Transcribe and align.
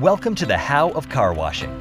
Welcome 0.00 0.34
to 0.34 0.44
the 0.44 0.58
How 0.58 0.90
of 0.90 1.08
Car 1.08 1.32
Washing, 1.32 1.74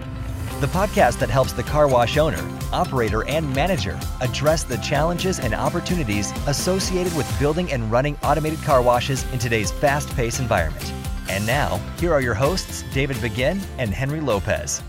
the 0.62 0.68
podcast 0.68 1.20
that 1.20 1.30
helps 1.30 1.52
the 1.52 1.64
car 1.64 1.86
wash 1.86 2.16
owner, 2.16 2.40
operator, 2.72 3.28
and 3.28 3.54
manager 3.54 4.00
address 4.22 4.64
the 4.64 4.78
challenges 4.78 5.38
and 5.38 5.54
opportunities 5.54 6.32
associated 6.48 7.14
with 7.18 7.40
building 7.40 7.70
and 7.74 7.92
running 7.92 8.16
automated 8.24 8.60
car 8.60 8.82
washes 8.82 9.30
in 9.34 9.40
today's 9.40 9.70
fast 9.70 10.08
paced 10.16 10.40
environment. 10.40 10.94
And 11.30 11.46
now, 11.46 11.76
here 12.00 12.14
are 12.14 12.22
your 12.22 12.36
hosts, 12.36 12.86
David 12.94 13.22
Begin 13.22 13.60
and 13.78 13.94
Henry 13.94 14.22
Lopez. 14.22 14.82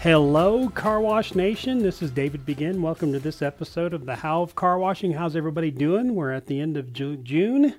Hello, 0.00 0.68
Car 0.70 1.00
Wash 1.00 1.36
Nation. 1.36 1.78
This 1.78 2.02
is 2.02 2.10
David 2.10 2.44
Begin. 2.44 2.82
Welcome 2.82 3.12
to 3.12 3.20
this 3.20 3.42
episode 3.42 3.94
of 3.94 4.06
the 4.06 4.16
How 4.16 4.42
of 4.42 4.56
Car 4.56 4.80
Washing. 4.80 5.12
How's 5.12 5.36
everybody 5.36 5.70
doing? 5.70 6.16
We're 6.16 6.32
at 6.32 6.46
the 6.46 6.58
end 6.58 6.76
of 6.76 6.92
June 6.92 7.76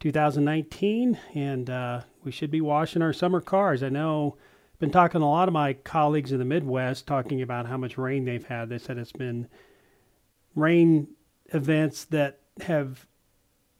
2019, 0.00 1.18
and 1.34 1.68
uh, 1.68 2.00
we 2.26 2.32
should 2.32 2.50
be 2.50 2.60
washing 2.60 3.00
our 3.00 3.12
summer 3.12 3.40
cars. 3.40 3.82
I 3.82 3.88
know 3.88 4.36
I've 4.74 4.80
been 4.80 4.90
talking 4.90 5.20
to 5.20 5.24
a 5.24 5.28
lot 5.28 5.48
of 5.48 5.54
my 5.54 5.72
colleagues 5.72 6.32
in 6.32 6.38
the 6.38 6.44
Midwest 6.44 7.06
talking 7.06 7.40
about 7.40 7.66
how 7.66 7.76
much 7.78 7.96
rain 7.96 8.24
they've 8.24 8.44
had. 8.44 8.68
They 8.68 8.78
said 8.78 8.98
it's 8.98 9.12
been 9.12 9.48
rain 10.56 11.06
events 11.54 12.04
that 12.06 12.40
have 12.62 13.06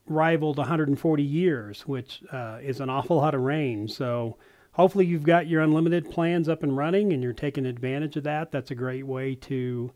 rivaled 0.06 0.58
140 0.58 1.22
years, 1.22 1.86
which 1.88 2.22
uh, 2.32 2.58
is 2.62 2.80
an 2.80 2.88
awful 2.88 3.16
lot 3.16 3.34
of 3.34 3.40
rain. 3.40 3.88
So 3.88 4.36
hopefully 4.72 5.06
you've 5.06 5.24
got 5.24 5.48
your 5.48 5.62
unlimited 5.62 6.08
plans 6.08 6.48
up 6.48 6.62
and 6.62 6.76
running 6.76 7.12
and 7.12 7.22
you're 7.22 7.32
taking 7.32 7.66
advantage 7.66 8.16
of 8.16 8.22
that. 8.24 8.52
That's 8.52 8.70
a 8.70 8.76
great 8.76 9.06
way 9.06 9.34
to 9.34 9.90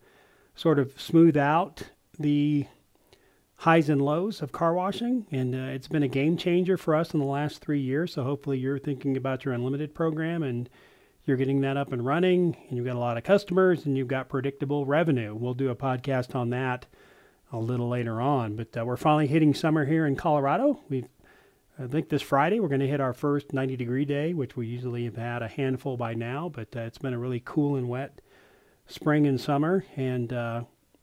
sort 0.56 0.80
of 0.80 1.00
smooth 1.00 1.36
out 1.36 1.84
the 2.18 2.66
highs 3.60 3.90
and 3.90 4.00
lows 4.00 4.40
of 4.40 4.52
car 4.52 4.72
washing, 4.72 5.26
and 5.30 5.54
uh, 5.54 5.58
it's 5.58 5.86
been 5.86 6.02
a 6.02 6.08
game 6.08 6.34
changer 6.34 6.78
for 6.78 6.94
us 6.94 7.12
in 7.12 7.20
the 7.20 7.26
last 7.26 7.60
three 7.60 7.80
years. 7.80 8.14
So 8.14 8.24
hopefully 8.24 8.58
you're 8.58 8.78
thinking 8.78 9.18
about 9.18 9.44
your 9.44 9.52
unlimited 9.52 9.94
program 9.94 10.42
and 10.42 10.70
you're 11.26 11.36
getting 11.36 11.60
that 11.60 11.76
up 11.76 11.92
and 11.92 12.04
running, 12.04 12.56
and 12.68 12.76
you've 12.76 12.86
got 12.86 12.96
a 12.96 12.98
lot 12.98 13.18
of 13.18 13.22
customers 13.22 13.84
and 13.84 13.98
you've 13.98 14.08
got 14.08 14.30
predictable 14.30 14.86
revenue. 14.86 15.34
We'll 15.34 15.52
do 15.52 15.68
a 15.68 15.76
podcast 15.76 16.34
on 16.34 16.48
that 16.50 16.86
a 17.52 17.58
little 17.58 17.90
later 17.90 18.18
on, 18.18 18.56
but 18.56 18.74
uh, 18.78 18.84
we're 18.86 18.96
finally 18.96 19.26
hitting 19.26 19.52
summer 19.52 19.84
here 19.84 20.06
in 20.06 20.16
Colorado. 20.16 20.80
We 20.88 21.04
I 21.78 21.86
think 21.86 22.08
this 22.08 22.22
Friday 22.22 22.60
we're 22.60 22.68
going 22.68 22.80
to 22.80 22.88
hit 22.88 23.00
our 23.00 23.12
first 23.12 23.52
90 23.52 23.76
degree 23.76 24.06
day, 24.06 24.32
which 24.32 24.56
we 24.56 24.68
usually 24.68 25.04
have 25.04 25.16
had 25.16 25.42
a 25.42 25.48
handful 25.48 25.98
by 25.98 26.14
now, 26.14 26.48
but 26.48 26.74
uh, 26.74 26.80
it's 26.80 26.98
been 26.98 27.12
a 27.12 27.18
really 27.18 27.42
cool 27.44 27.76
and 27.76 27.90
wet 27.90 28.22
spring 28.86 29.26
and 29.26 29.38
summer, 29.38 29.84
and 29.96 30.32
uh, 30.32 30.62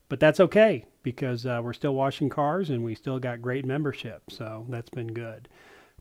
but 0.09 0.19
that's 0.19 0.39
okay 0.39 0.85
because 1.11 1.45
uh, 1.45 1.61
we're 1.63 1.71
still 1.71 1.95
washing 1.95 2.27
cars 2.27 2.69
and 2.69 2.83
we 2.83 2.93
still 2.93 3.17
got 3.17 3.41
great 3.41 3.65
membership. 3.65 4.21
So 4.29 4.65
that's 4.67 4.89
been 4.89 5.13
good. 5.13 5.47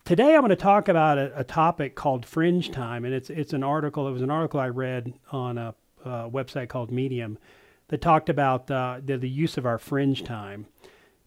Today 0.05 0.35
I'm 0.35 0.41
going 0.41 0.51
to 0.51 0.57
talk 0.57 0.89
about 0.89 1.17
a, 1.17 1.33
a 1.39 1.45
topic 1.45 1.95
called 1.95 2.27
fringe 2.27 2.73
time, 2.73 3.05
and 3.05 3.15
it's 3.15 3.31
it's 3.31 3.53
an 3.53 3.63
article. 3.63 4.09
It 4.09 4.13
was 4.13 4.23
an 4.23 4.31
article 4.31 4.59
I 4.59 4.69
read 4.69 5.15
on 5.31 5.59
a, 5.59 5.75
website 6.05 6.69
called 6.69 6.93
Medium 6.93 7.37
that 7.89 8.01
talked 8.01 8.29
about 8.29 8.71
uh, 8.71 9.01
the, 9.05 9.19
the 9.19 9.29
use 9.29 9.57
of 9.57 9.67
our 9.67 9.79
fringe 9.79 10.23
time. 10.23 10.67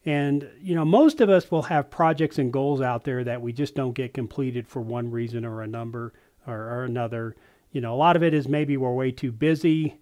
And 0.05 0.49
you 0.61 0.75
know, 0.75 0.85
most 0.85 1.21
of 1.21 1.29
us 1.29 1.49
will 1.51 1.63
have 1.63 1.89
projects 1.89 2.37
and 2.37 2.51
goals 2.51 2.81
out 2.81 3.03
there 3.03 3.23
that 3.23 3.41
we 3.41 3.51
just 3.53 3.75
don't 3.75 3.93
get 3.93 4.13
completed 4.13 4.67
for 4.67 4.81
one 4.81 5.11
reason 5.11 5.45
or 5.45 5.61
a 5.61 5.67
number 5.67 6.13
or, 6.47 6.55
or 6.55 6.83
another. 6.83 7.35
You 7.71 7.81
know, 7.81 7.93
a 7.93 7.97
lot 7.97 8.15
of 8.15 8.23
it 8.23 8.33
is 8.33 8.47
maybe 8.47 8.77
we're 8.77 8.93
way 8.93 9.11
too 9.11 9.31
busy. 9.31 9.99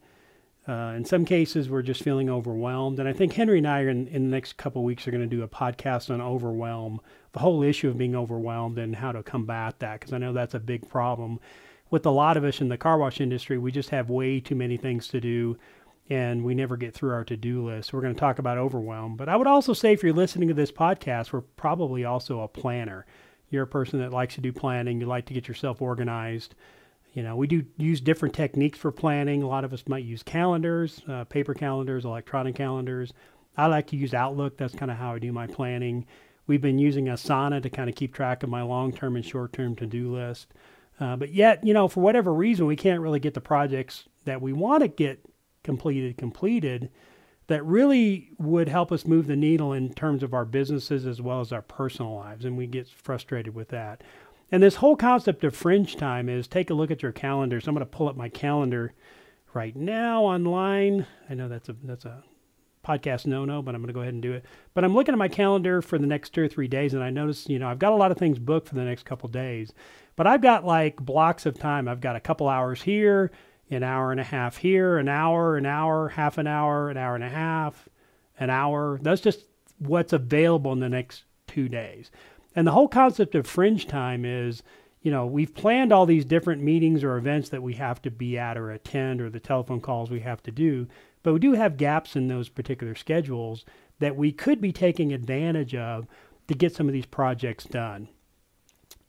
Uh, 0.67 0.93
in 0.97 1.05
some 1.05 1.23
cases, 1.23 1.69
we're 1.69 1.81
just 1.81 2.03
feeling 2.03 2.29
overwhelmed. 2.29 2.99
And 2.99 3.07
I 3.07 3.13
think 3.13 3.33
Henry 3.33 3.59
and 3.59 3.67
I, 3.67 3.81
in, 3.81 4.07
in 4.07 4.23
the 4.23 4.35
next 4.35 4.57
couple 4.57 4.83
weeks, 4.83 5.07
are 5.07 5.11
going 5.11 5.27
to 5.27 5.35
do 5.35 5.43
a 5.43 5.47
podcast 5.47 6.13
on 6.13 6.19
overwhelm, 6.19 6.99
the 7.31 7.39
whole 7.39 7.63
issue 7.63 7.87
of 7.87 7.97
being 7.97 8.15
overwhelmed 8.15 8.77
and 8.77 8.95
how 8.95 9.13
to 9.13 9.23
combat 9.23 9.79
that, 9.79 9.99
because 9.99 10.13
I 10.13 10.17
know 10.17 10.33
that's 10.33 10.55
a 10.55 10.59
big 10.59 10.89
problem. 10.89 11.39
With 11.89 12.05
a 12.05 12.11
lot 12.11 12.35
of 12.35 12.43
us 12.43 12.59
in 12.59 12.67
the 12.67 12.77
car 12.77 12.97
wash 12.97 13.21
industry, 13.21 13.57
we 13.57 13.71
just 13.71 13.91
have 13.91 14.09
way 14.09 14.41
too 14.41 14.55
many 14.55 14.75
things 14.75 15.07
to 15.09 15.21
do 15.21 15.57
and 16.09 16.43
we 16.43 16.55
never 16.55 16.77
get 16.77 16.93
through 16.93 17.11
our 17.11 17.25
to 17.25 17.35
do 17.35 17.65
list. 17.65 17.93
We're 17.93 18.01
going 18.01 18.13
to 18.13 18.19
talk 18.19 18.39
about 18.39 18.57
overwhelm. 18.57 19.17
But 19.17 19.29
I 19.29 19.35
would 19.35 19.47
also 19.47 19.73
say 19.73 19.93
if 19.93 20.03
you're 20.03 20.13
listening 20.13 20.47
to 20.47 20.53
this 20.53 20.71
podcast, 20.71 21.33
we're 21.33 21.41
probably 21.41 22.05
also 22.05 22.41
a 22.41 22.47
planner. 22.47 23.05
You're 23.49 23.63
a 23.63 23.67
person 23.67 23.99
that 23.99 24.13
likes 24.13 24.35
to 24.35 24.41
do 24.41 24.53
planning, 24.53 24.99
you 24.99 25.05
like 25.05 25.25
to 25.27 25.33
get 25.33 25.47
yourself 25.47 25.81
organized. 25.81 26.55
You 27.13 27.23
know, 27.23 27.35
we 27.35 27.47
do 27.47 27.65
use 27.77 27.99
different 27.99 28.35
techniques 28.35 28.77
for 28.77 28.91
planning. 28.91 29.41
A 29.41 29.47
lot 29.47 29.63
of 29.63 29.73
us 29.73 29.83
might 29.87 30.03
use 30.03 30.21
calendars, 30.21 31.01
uh, 31.07 31.23
paper 31.23 31.53
calendars, 31.53 32.05
electronic 32.05 32.55
calendars. 32.55 33.11
I 33.57 33.67
like 33.67 33.87
to 33.87 33.95
use 33.95 34.13
Outlook. 34.13 34.57
That's 34.57 34.75
kind 34.75 34.91
of 34.91 34.97
how 34.97 35.15
I 35.15 35.19
do 35.19 35.31
my 35.31 35.47
planning. 35.47 36.05
We've 36.45 36.61
been 36.61 36.77
using 36.77 37.05
Asana 37.05 37.61
to 37.63 37.69
kind 37.69 37.89
of 37.89 37.95
keep 37.95 38.13
track 38.13 38.43
of 38.43 38.49
my 38.49 38.61
long 38.61 38.93
term 38.93 39.15
and 39.15 39.25
short 39.25 39.53
term 39.53 39.75
to 39.77 39.85
do 39.85 40.13
list. 40.13 40.53
Uh, 40.99 41.15
but 41.15 41.33
yet, 41.33 41.63
you 41.65 41.73
know, 41.73 41.87
for 41.87 42.01
whatever 42.01 42.33
reason, 42.33 42.65
we 42.65 42.75
can't 42.75 43.01
really 43.01 43.19
get 43.19 43.33
the 43.33 43.41
projects 43.41 44.05
that 44.25 44.41
we 44.41 44.53
want 44.53 44.81
to 44.81 44.87
get 44.87 45.23
completed 45.63 46.17
completed 46.17 46.89
that 47.47 47.63
really 47.65 48.29
would 48.37 48.67
help 48.67 48.91
us 48.91 49.05
move 49.05 49.27
the 49.27 49.35
needle 49.35 49.73
in 49.73 49.93
terms 49.93 50.21
of 50.21 50.33
our 50.33 50.45
businesses 50.45 51.05
as 51.05 51.21
well 51.21 51.39
as 51.39 51.51
our 51.51 51.61
personal 51.61 52.13
lives. 52.13 52.45
And 52.45 52.57
we 52.57 52.67
get 52.67 52.89
frustrated 52.89 53.55
with 53.55 53.69
that. 53.69 54.03
And 54.51 54.63
this 54.63 54.75
whole 54.75 54.95
concept 54.95 55.43
of 55.43 55.55
fringe 55.55 55.97
time 55.97 56.29
is 56.29 56.47
take 56.47 56.69
a 56.69 56.73
look 56.73 56.91
at 56.91 57.03
your 57.03 57.11
calendar. 57.11 57.59
So 57.59 57.69
I'm 57.69 57.75
going 57.75 57.85
to 57.85 57.97
pull 57.97 58.07
up 58.07 58.15
my 58.15 58.29
calendar 58.29 58.93
right 59.53 59.75
now 59.75 60.23
online. 60.23 61.05
I 61.29 61.33
know 61.33 61.49
that's 61.49 61.69
a 61.69 61.75
that's 61.83 62.05
a 62.05 62.23
podcast 62.85 63.25
no 63.25 63.43
no, 63.43 63.61
but 63.61 63.75
I'm 63.75 63.81
going 63.81 63.87
to 63.87 63.93
go 63.93 64.01
ahead 64.01 64.13
and 64.13 64.21
do 64.21 64.33
it. 64.33 64.45
But 64.73 64.85
I'm 64.85 64.93
looking 64.93 65.13
at 65.13 65.19
my 65.19 65.27
calendar 65.27 65.81
for 65.81 65.97
the 65.97 66.07
next 66.07 66.29
two 66.29 66.43
or 66.43 66.47
three 66.47 66.67
days, 66.67 66.93
and 66.93 67.03
I 67.03 67.09
notice 67.09 67.49
you 67.49 67.59
know 67.59 67.67
I've 67.67 67.79
got 67.79 67.91
a 67.91 67.97
lot 67.97 68.11
of 68.11 68.17
things 68.17 68.39
booked 68.39 68.69
for 68.69 68.75
the 68.75 68.83
next 68.83 69.03
couple 69.03 69.27
days, 69.29 69.73
but 70.15 70.27
I've 70.27 70.41
got 70.41 70.65
like 70.65 70.97
blocks 70.97 71.45
of 71.45 71.59
time. 71.59 71.87
I've 71.87 72.01
got 72.01 72.15
a 72.15 72.21
couple 72.21 72.47
hours 72.47 72.81
here, 72.81 73.31
an 73.69 73.83
hour 73.83 74.11
and 74.11 74.21
a 74.21 74.23
half 74.23 74.57
here, 74.57 74.97
an 74.97 75.09
hour, 75.09 75.57
an 75.57 75.65
hour, 75.65 76.09
half 76.09 76.37
an 76.37 76.47
hour, 76.47 76.89
an 76.89 76.97
hour 76.97 77.15
and 77.15 77.23
a 77.23 77.29
half, 77.29 77.89
an 78.39 78.49
hour. 78.49 78.99
That's 79.01 79.21
just 79.21 79.45
what's 79.79 80.13
available 80.13 80.71
in 80.71 80.79
the 80.79 80.89
next 80.89 81.23
two 81.47 81.67
days. 81.67 82.11
And 82.57 82.65
the 82.65 82.71
whole 82.71 82.87
concept 82.87 83.35
of 83.35 83.45
fringe 83.45 83.85
time 83.85 84.25
is, 84.25 84.63
you 85.03 85.11
know, 85.11 85.27
we've 85.27 85.53
planned 85.53 85.93
all 85.93 86.07
these 86.07 86.25
different 86.25 86.63
meetings 86.63 87.03
or 87.03 87.15
events 87.15 87.49
that 87.49 87.61
we 87.61 87.75
have 87.75 88.01
to 88.01 88.09
be 88.09 88.35
at 88.35 88.57
or 88.57 88.71
attend 88.71 89.21
or 89.21 89.29
the 89.29 89.39
telephone 89.39 89.79
calls 89.79 90.09
we 90.09 90.21
have 90.21 90.41
to 90.41 90.51
do, 90.51 90.87
but 91.21 91.33
we 91.33 91.39
do 91.39 91.53
have 91.53 91.77
gaps 91.77 92.15
in 92.15 92.27
those 92.27 92.49
particular 92.49 92.95
schedules 92.95 93.63
that 93.99 94.15
we 94.15 94.31
could 94.31 94.59
be 94.59 94.71
taking 94.71 95.13
advantage 95.13 95.75
of 95.75 96.07
to 96.47 96.55
get 96.55 96.73
some 96.73 96.87
of 96.87 96.93
these 96.93 97.05
projects 97.05 97.63
done. 97.63 98.09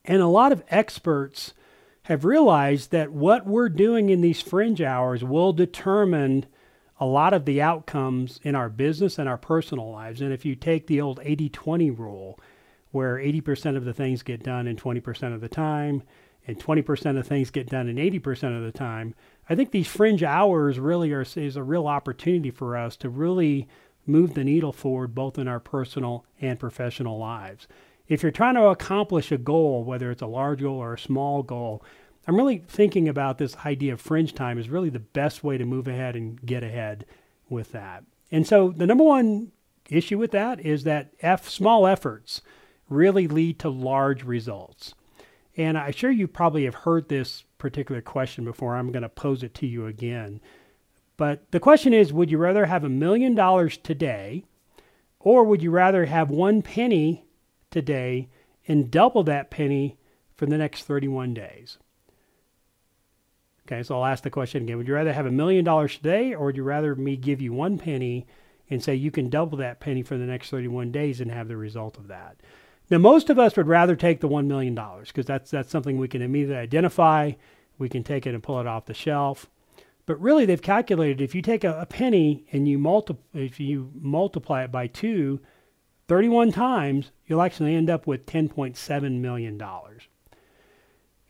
And 0.04 0.20
a 0.20 0.26
lot 0.26 0.52
of 0.52 0.62
experts 0.68 1.54
have 2.02 2.26
realized 2.26 2.90
that 2.90 3.12
what 3.12 3.46
we're 3.46 3.70
doing 3.70 4.10
in 4.10 4.20
these 4.20 4.42
fringe 4.42 4.82
hours 4.82 5.24
will 5.24 5.54
determine 5.54 6.44
a 7.00 7.06
lot 7.06 7.32
of 7.32 7.46
the 7.46 7.62
outcomes 7.62 8.40
in 8.42 8.54
our 8.54 8.68
business 8.68 9.18
and 9.18 9.26
our 9.26 9.38
personal 9.38 9.90
lives. 9.90 10.20
And 10.20 10.34
if 10.34 10.44
you 10.44 10.54
take 10.54 10.86
the 10.86 11.00
old 11.00 11.18
80 11.22 11.48
20 11.48 11.90
rule, 11.92 12.38
where 12.90 13.16
80% 13.16 13.76
of 13.76 13.84
the 13.84 13.92
things 13.92 14.22
get 14.22 14.42
done 14.42 14.66
in 14.66 14.76
20% 14.76 15.34
of 15.34 15.40
the 15.40 15.48
time 15.48 16.02
and 16.46 16.58
20% 16.58 17.18
of 17.18 17.26
things 17.26 17.50
get 17.50 17.68
done 17.68 17.88
in 17.88 17.96
80% 17.96 18.56
of 18.56 18.64
the 18.64 18.76
time. 18.76 19.14
I 19.50 19.54
think 19.54 19.70
these 19.70 19.86
fringe 19.86 20.22
hours 20.22 20.78
really 20.78 21.12
are 21.12 21.22
is 21.22 21.56
a 21.56 21.62
real 21.62 21.86
opportunity 21.86 22.50
for 22.50 22.76
us 22.76 22.96
to 22.96 23.10
really 23.10 23.68
move 24.06 24.34
the 24.34 24.44
needle 24.44 24.72
forward 24.72 25.14
both 25.14 25.38
in 25.38 25.46
our 25.46 25.60
personal 25.60 26.24
and 26.40 26.58
professional 26.58 27.18
lives. 27.18 27.68
If 28.08 28.22
you're 28.22 28.32
trying 28.32 28.54
to 28.54 28.68
accomplish 28.68 29.30
a 29.30 29.36
goal, 29.36 29.84
whether 29.84 30.10
it's 30.10 30.22
a 30.22 30.26
large 30.26 30.62
goal 30.62 30.78
or 30.78 30.94
a 30.94 30.98
small 30.98 31.42
goal, 31.42 31.84
I'm 32.26 32.36
really 32.36 32.64
thinking 32.66 33.08
about 33.08 33.36
this 33.36 33.56
idea 33.64 33.92
of 33.92 34.00
fringe 34.00 34.34
time 34.34 34.58
is 34.58 34.70
really 34.70 34.90
the 34.90 34.98
best 34.98 35.44
way 35.44 35.58
to 35.58 35.64
move 35.66 35.86
ahead 35.86 36.16
and 36.16 36.40
get 36.44 36.62
ahead 36.62 37.04
with 37.50 37.72
that. 37.72 38.04
And 38.30 38.46
so 38.46 38.70
the 38.70 38.86
number 38.86 39.04
one 39.04 39.52
issue 39.90 40.18
with 40.18 40.30
that 40.32 40.60
is 40.60 40.84
that 40.84 41.12
F 41.20 41.48
small 41.48 41.86
efforts 41.86 42.40
really 42.88 43.28
lead 43.28 43.58
to 43.60 43.68
large 43.68 44.22
results? 44.24 44.94
And 45.56 45.76
I'm 45.76 45.92
sure 45.92 46.10
you 46.10 46.28
probably 46.28 46.64
have 46.64 46.74
heard 46.74 47.08
this 47.08 47.44
particular 47.58 48.00
question 48.00 48.44
before. 48.44 48.76
I'm 48.76 48.92
going 48.92 49.02
to 49.02 49.08
pose 49.08 49.42
it 49.42 49.54
to 49.54 49.66
you 49.66 49.86
again. 49.86 50.40
But 51.16 51.50
the 51.50 51.60
question 51.60 51.92
is 51.92 52.12
would 52.12 52.30
you 52.30 52.38
rather 52.38 52.66
have 52.66 52.84
a 52.84 52.88
million 52.88 53.34
dollars 53.34 53.76
today, 53.76 54.44
or 55.18 55.42
would 55.44 55.62
you 55.62 55.70
rather 55.70 56.06
have 56.06 56.30
one 56.30 56.62
penny 56.62 57.24
today 57.70 58.28
and 58.68 58.90
double 58.90 59.24
that 59.24 59.50
penny 59.50 59.98
for 60.34 60.46
the 60.46 60.56
next 60.56 60.84
31 60.84 61.34
days? 61.34 61.78
Okay, 63.66 63.82
so 63.82 63.96
I'll 63.96 64.06
ask 64.06 64.22
the 64.22 64.30
question 64.30 64.62
again. 64.62 64.78
Would 64.78 64.88
you 64.88 64.94
rather 64.94 65.12
have 65.12 65.26
a 65.26 65.30
million 65.30 65.64
dollars 65.64 65.96
today, 65.96 66.34
or 66.34 66.46
would 66.46 66.56
you 66.56 66.62
rather 66.62 66.94
me 66.94 67.16
give 67.16 67.42
you 67.42 67.52
one 67.52 67.78
penny 67.78 68.26
and 68.70 68.82
say 68.82 68.94
you 68.94 69.10
can 69.10 69.28
double 69.28 69.58
that 69.58 69.80
penny 69.80 70.02
for 70.02 70.16
the 70.16 70.24
next 70.24 70.50
31 70.50 70.92
days 70.92 71.20
and 71.20 71.30
have 71.30 71.48
the 71.48 71.56
result 71.56 71.98
of 71.98 72.08
that? 72.08 72.36
Now, 72.90 72.98
most 72.98 73.28
of 73.28 73.38
us 73.38 73.56
would 73.56 73.66
rather 73.66 73.96
take 73.96 74.20
the 74.20 74.28
$1 74.28 74.46
million 74.46 74.74
because 75.06 75.26
that's, 75.26 75.50
that's 75.50 75.70
something 75.70 75.98
we 75.98 76.08
can 76.08 76.22
immediately 76.22 76.56
identify. 76.56 77.32
We 77.76 77.88
can 77.88 78.02
take 78.02 78.26
it 78.26 78.34
and 78.34 78.42
pull 78.42 78.60
it 78.60 78.66
off 78.66 78.86
the 78.86 78.94
shelf. 78.94 79.48
But 80.06 80.20
really, 80.20 80.46
they've 80.46 80.62
calculated 80.62 81.20
if 81.20 81.34
you 81.34 81.42
take 81.42 81.64
a, 81.64 81.78
a 81.80 81.86
penny 81.86 82.46
and 82.50 82.66
you 82.66 82.78
multi- 82.78 83.16
if 83.34 83.60
you 83.60 83.90
multiply 83.94 84.64
it 84.64 84.72
by 84.72 84.86
two, 84.86 85.40
31 86.08 86.52
times, 86.52 87.10
you'll 87.26 87.42
actually 87.42 87.74
end 87.74 87.90
up 87.90 88.06
with 88.06 88.24
$10.7 88.24 89.20
million. 89.20 89.62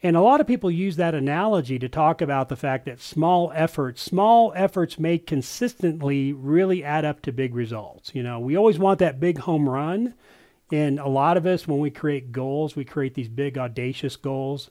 And 0.01 0.17
a 0.17 0.21
lot 0.21 0.41
of 0.41 0.47
people 0.47 0.71
use 0.71 0.95
that 0.95 1.17
analogy 1.17 1.79
to 1.81 1.89
talk 1.89 2.21
about 2.21 2.49
the 2.49 2.57
fact 2.57 2.85
that 2.85 3.01
small 3.01 3.51
efforts, 3.53 4.01
small 4.01 4.53
efforts 4.55 4.97
made 4.97 5.27
consistently 5.27 6.33
really 6.33 6.85
add 6.85 7.05
up 7.05 7.21
to 7.23 7.33
big 7.33 7.57
results. 7.57 8.15
You 8.15 8.23
know, 8.23 8.39
we 8.39 8.57
always 8.57 8.79
want 8.79 9.01
that 9.01 9.19
big 9.19 9.39
home 9.39 9.69
run. 9.69 10.15
And 10.71 10.99
a 10.99 11.09
lot 11.09 11.37
of 11.37 11.47
us, 11.47 11.67
when 11.67 11.79
we 11.79 11.91
create 11.91 12.33
goals, 12.33 12.77
we 12.77 12.85
create 12.85 13.15
these 13.15 13.29
big 13.29 13.57
audacious 13.57 14.17
goals 14.17 14.71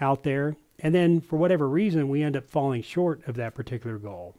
out 0.00 0.22
there. 0.22 0.56
And 0.78 0.94
then 0.94 1.20
for 1.20 1.36
whatever 1.36 1.68
reason, 1.68 2.08
we 2.08 2.22
end 2.22 2.36
up 2.36 2.48
falling 2.48 2.82
short 2.82 3.26
of 3.28 3.36
that 3.36 3.54
particular 3.54 3.98
goal. 3.98 4.34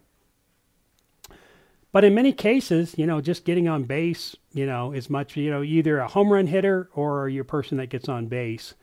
But 1.92 2.04
in 2.04 2.14
many 2.14 2.34
cases, 2.34 2.96
you 2.98 3.06
know, 3.06 3.22
just 3.22 3.46
getting 3.46 3.70
on 3.70 3.84
base, 3.84 4.36
you 4.52 4.66
know, 4.66 4.92
is 4.92 5.10
much, 5.10 5.38
you 5.38 5.50
know, 5.50 5.64
either 5.64 6.00
a 6.00 6.10
home 6.10 6.34
run 6.34 6.48
hitter 6.48 6.90
or 6.94 7.30
you're 7.30 7.44
a 7.44 7.46
person 7.46 7.78
that 7.78 7.90
gets 7.90 8.10
on 8.10 8.28
base 8.28 8.74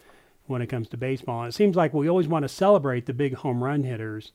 when 0.47 0.63
it 0.63 0.69
comes 0.69 0.89
to 0.89 0.97
baseball. 0.97 1.43
And 1.43 1.49
it 1.51 1.55
seems 1.55 1.77
like 1.77 1.93
we 1.93 2.09
always 2.09 2.29
want 2.29 2.45
to 2.45 2.49
celebrate 2.49 3.05
the 3.05 3.13
big 3.13 3.35
home 3.35 3.63
run 3.63 3.83
hitters 3.83 4.33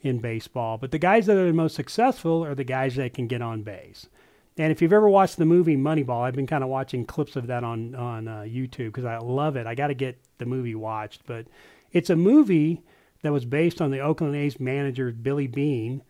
in 0.00 0.18
baseball, 0.18 0.76
but 0.78 0.90
the 0.90 0.98
guys 0.98 1.26
that 1.26 1.36
are 1.36 1.46
the 1.46 1.52
most 1.52 1.74
successful 1.74 2.44
are 2.44 2.54
the 2.54 2.64
guys 2.64 2.96
that 2.96 3.14
can 3.14 3.26
get 3.26 3.40
on 3.42 3.62
base. 3.62 4.06
And 4.56 4.70
if 4.70 4.80
you've 4.80 4.92
ever 4.92 5.08
watched 5.08 5.36
the 5.36 5.44
movie 5.44 5.76
Moneyball, 5.76 6.22
I've 6.22 6.34
been 6.34 6.46
kind 6.46 6.62
of 6.62 6.70
watching 6.70 7.04
clips 7.04 7.34
of 7.36 7.48
that 7.48 7.64
on 7.64 7.94
on 7.94 8.28
uh, 8.28 8.40
YouTube 8.42 8.86
because 8.86 9.04
I 9.04 9.18
love 9.18 9.56
it. 9.56 9.66
I 9.66 9.74
got 9.74 9.88
to 9.88 9.94
get 9.94 10.18
the 10.38 10.46
movie 10.46 10.74
watched, 10.74 11.26
but 11.26 11.46
it's 11.92 12.10
a 12.10 12.16
movie 12.16 12.82
that 13.22 13.32
was 13.32 13.44
based 13.44 13.80
on 13.80 13.90
the 13.90 14.00
Oakland 14.00 14.36
A's 14.36 14.60
manager 14.60 15.10
Billy 15.10 15.46
Beane 15.46 16.02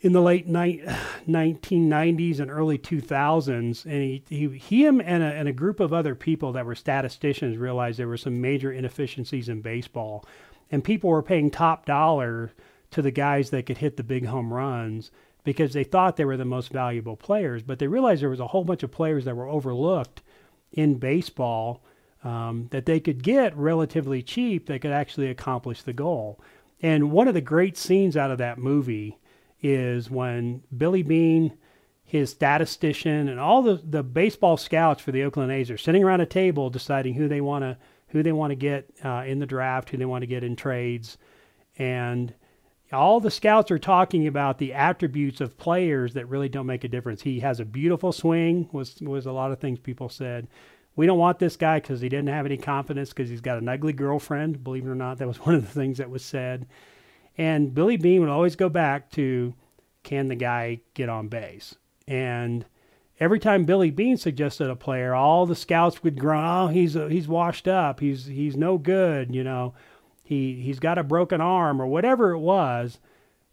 in 0.00 0.12
the 0.12 0.22
late 0.22 0.46
ni- 0.46 0.82
1990s 1.28 2.38
and 2.38 2.50
early 2.50 2.78
2000s, 2.78 3.84
and 3.84 3.94
he, 3.94 4.22
he 4.28 4.84
him 4.84 5.00
and 5.00 5.22
a, 5.22 5.26
and 5.26 5.48
a 5.48 5.52
group 5.52 5.80
of 5.80 5.92
other 5.92 6.14
people 6.14 6.52
that 6.52 6.66
were 6.66 6.74
statisticians 6.74 7.56
realized 7.56 7.98
there 7.98 8.06
were 8.06 8.16
some 8.16 8.40
major 8.40 8.70
inefficiencies 8.70 9.48
in 9.48 9.60
baseball, 9.60 10.24
and 10.70 10.84
people 10.84 11.10
were 11.10 11.22
paying 11.22 11.50
top 11.50 11.86
dollar 11.86 12.52
to 12.90 13.02
the 13.02 13.10
guys 13.10 13.50
that 13.50 13.66
could 13.66 13.78
hit 13.78 13.96
the 13.96 14.04
big 14.04 14.26
home 14.26 14.52
runs 14.52 15.10
because 15.44 15.72
they 15.72 15.84
thought 15.84 16.16
they 16.16 16.24
were 16.24 16.36
the 16.36 16.44
most 16.44 16.72
valuable 16.72 17.16
players, 17.16 17.62
but 17.62 17.78
they 17.78 17.86
realized 17.86 18.20
there 18.20 18.28
was 18.28 18.40
a 18.40 18.48
whole 18.48 18.64
bunch 18.64 18.82
of 18.82 18.90
players 18.90 19.24
that 19.24 19.36
were 19.36 19.48
overlooked 19.48 20.22
in 20.72 20.98
baseball 20.98 21.84
um, 22.24 22.66
that 22.72 22.86
they 22.86 22.98
could 22.98 23.22
get 23.22 23.56
relatively 23.56 24.22
cheap 24.22 24.66
that 24.66 24.80
could 24.80 24.90
actually 24.90 25.30
accomplish 25.30 25.82
the 25.82 25.92
goal. 25.92 26.40
And 26.82 27.12
one 27.12 27.28
of 27.28 27.34
the 27.34 27.40
great 27.40 27.76
scenes 27.76 28.16
out 28.16 28.32
of 28.32 28.38
that 28.38 28.58
movie 28.58 29.18
is 29.62 30.10
when 30.10 30.62
Billy 30.76 31.02
Beane, 31.02 31.56
his 32.04 32.30
statistician, 32.30 33.28
and 33.28 33.38
all 33.40 33.62
the, 33.62 33.80
the 33.82 34.02
baseball 34.02 34.56
scouts 34.56 35.00
for 35.00 35.12
the 35.12 35.22
Oakland 35.22 35.52
A's 35.52 35.70
are 35.70 35.78
sitting 35.78 36.02
around 36.02 36.20
a 36.20 36.26
table 36.26 36.70
deciding 36.70 37.14
who 37.14 37.28
they 37.28 37.40
want 37.40 37.62
to 37.62 37.78
who 38.08 38.22
they 38.22 38.32
want 38.32 38.52
to 38.52 38.56
get 38.56 38.88
uh, 39.04 39.24
in 39.26 39.40
the 39.40 39.46
draft, 39.46 39.90
who 39.90 39.96
they 39.96 40.04
want 40.04 40.22
to 40.22 40.28
get 40.28 40.44
in 40.44 40.54
trades, 40.54 41.18
and 41.76 42.32
all 42.92 43.20
the 43.20 43.30
scouts 43.30 43.70
are 43.70 43.78
talking 43.78 44.26
about 44.26 44.58
the 44.58 44.72
attributes 44.72 45.40
of 45.40 45.58
players 45.58 46.14
that 46.14 46.28
really 46.28 46.48
don't 46.48 46.66
make 46.66 46.84
a 46.84 46.88
difference. 46.88 47.22
He 47.22 47.40
has 47.40 47.58
a 47.58 47.64
beautiful 47.64 48.12
swing 48.12 48.68
was 48.72 49.00
was 49.00 49.26
a 49.26 49.32
lot 49.32 49.52
of 49.52 49.58
things 49.58 49.78
people 49.78 50.08
said. 50.08 50.48
We 50.94 51.06
don't 51.06 51.18
want 51.18 51.38
this 51.38 51.56
guy 51.56 51.80
because 51.80 52.00
he 52.00 52.08
didn't 52.08 52.28
have 52.28 52.46
any 52.46 52.56
confidence 52.56 53.10
because 53.10 53.28
he's 53.28 53.42
got 53.42 53.58
an 53.58 53.68
ugly 53.68 53.92
girlfriend. 53.92 54.64
Believe 54.64 54.86
it 54.86 54.90
or 54.90 54.94
not, 54.94 55.18
that 55.18 55.28
was 55.28 55.36
one 55.44 55.54
of 55.54 55.62
the 55.62 55.80
things 55.80 55.98
that 55.98 56.10
was 56.10 56.24
said. 56.24 56.66
And 57.36 57.74
Billy 57.74 57.96
Beane 57.96 58.20
would 58.20 58.30
always 58.30 58.56
go 58.56 58.68
back 58.68 59.10
to 59.12 59.54
can 60.04 60.28
the 60.28 60.36
guy 60.36 60.80
get 60.94 61.08
on 61.08 61.28
base? 61.28 61.74
And 62.06 62.64
every 63.18 63.40
time 63.40 63.64
Billy 63.64 63.90
Beane 63.90 64.16
suggested 64.16 64.70
a 64.70 64.76
player, 64.76 65.14
all 65.14 65.44
the 65.44 65.56
scouts 65.56 66.02
would 66.02 66.18
groan, 66.18 66.44
"Oh, 66.44 66.68
he's 66.68 66.96
uh, 66.96 67.08
he's 67.08 67.28
washed 67.28 67.66
up. 67.68 68.00
He's 68.00 68.26
he's 68.26 68.56
no 68.56 68.78
good. 68.78 69.34
You 69.34 69.44
know, 69.44 69.74
he 70.26 70.60
he's 70.60 70.80
got 70.80 70.98
a 70.98 71.04
broken 71.04 71.40
arm 71.40 71.80
or 71.80 71.86
whatever 71.86 72.32
it 72.32 72.38
was." 72.38 72.98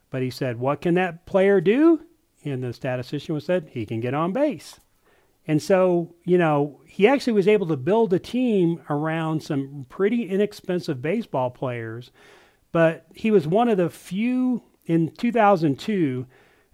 But 0.10 0.22
he 0.22 0.30
said, 0.30 0.60
"What 0.60 0.81
can 0.81 0.96
that 0.96 1.25
player 1.25 1.62
do?" 1.62 2.02
And 2.44 2.64
the 2.64 2.74
statistician 2.74 3.36
was 3.36 3.46
said, 3.46 3.70
"He 3.72 3.86
can 3.86 4.00
get 4.00 4.14
on 4.14 4.34
base." 4.34 4.80
And 5.46 5.62
so, 5.62 6.16
you 6.24 6.38
know, 6.38 6.80
he 6.86 7.08
actually 7.08 7.34
was 7.34 7.50
able 7.50 7.68
to 7.68 7.75
build 7.75 8.14
a 8.14 8.20
team 8.20 8.81
around 8.90 9.44
some 9.44 9.86
pretty 9.90 10.30
inexpensive 10.30 11.02
baseball 11.02 11.50
players 11.50 12.12
but 12.74 13.06
he 13.14 13.31
was 13.31 13.48
one 13.48 13.69
of 13.69 13.78
the 13.78 13.90
few 13.90 14.64
in 14.86 15.12
2002. 15.12 16.26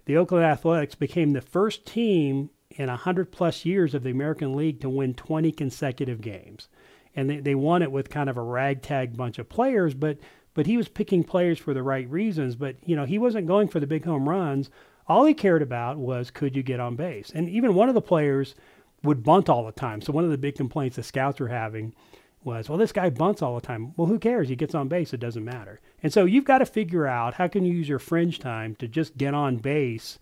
The 0.06 0.16
Oakland 0.16 0.44
Athletics 0.44 0.96
became 0.96 1.32
the 1.32 1.40
first 1.40 1.86
team 1.86 2.50
in 2.70 2.88
100 2.88 3.30
plus 3.30 3.64
years 3.64 3.94
of 3.94 4.02
the 4.02 4.10
American 4.10 4.56
League 4.56 4.80
to 4.80 4.88
win 4.88 5.14
20 5.14 5.52
consecutive 5.52 6.20
games. 6.20 6.68
And 7.14 7.28
they, 7.28 7.38
they 7.38 7.54
won 7.54 7.82
it 7.82 7.90
with 7.92 8.10
kind 8.10 8.30
of 8.30 8.36
a 8.36 8.42
ragtag 8.42 9.16
bunch 9.16 9.38
of 9.38 9.48
players, 9.48 9.94
but 9.94 10.18
but 10.52 10.66
he 10.66 10.76
was 10.76 10.88
picking 10.88 11.22
players 11.22 11.58
for 11.58 11.74
the 11.74 11.82
right 11.82 12.08
reasons. 12.10 12.56
But 12.56 12.76
you 12.84 12.96
know, 12.96 13.04
he 13.04 13.18
wasn't 13.18 13.46
going 13.46 13.68
for 13.68 13.80
the 13.80 13.86
big 13.86 14.04
home 14.04 14.28
runs. 14.28 14.70
All 15.06 15.24
he 15.24 15.34
cared 15.34 15.62
about 15.62 15.98
was 15.98 16.30
could 16.30 16.54
you 16.54 16.62
get 16.62 16.80
on 16.80 16.96
base? 16.96 17.30
And 17.34 17.48
even 17.48 17.74
one 17.74 17.88
of 17.88 17.94
the 17.94 18.00
players 18.00 18.54
would 19.02 19.22
bunt 19.22 19.48
all 19.48 19.64
the 19.64 19.72
time. 19.72 20.00
So 20.00 20.12
one 20.12 20.24
of 20.24 20.30
the 20.30 20.38
big 20.38 20.54
complaints 20.54 20.96
the 20.96 21.02
scouts 21.02 21.40
were 21.40 21.48
having 21.48 21.94
was, 22.42 22.68
well, 22.68 22.78
this 22.78 22.92
guy 22.92 23.10
bunts 23.10 23.42
all 23.42 23.54
the 23.54 23.60
time. 23.60 23.92
Well, 23.96 24.06
who 24.06 24.18
cares? 24.18 24.48
He 24.48 24.56
gets 24.56 24.74
on 24.74 24.88
base. 24.88 25.12
It 25.12 25.20
doesn't 25.20 25.44
matter. 25.44 25.80
And 26.02 26.12
so 26.12 26.24
you've 26.24 26.44
got 26.44 26.58
to 26.58 26.66
figure 26.66 27.06
out 27.06 27.34
how 27.34 27.48
can 27.48 27.64
you 27.64 27.72
use 27.72 27.88
your 27.88 27.98
fringe 27.98 28.38
time 28.38 28.74
to 28.76 28.88
just 28.88 29.16
get 29.16 29.34
on 29.34 29.56
base 29.56 30.18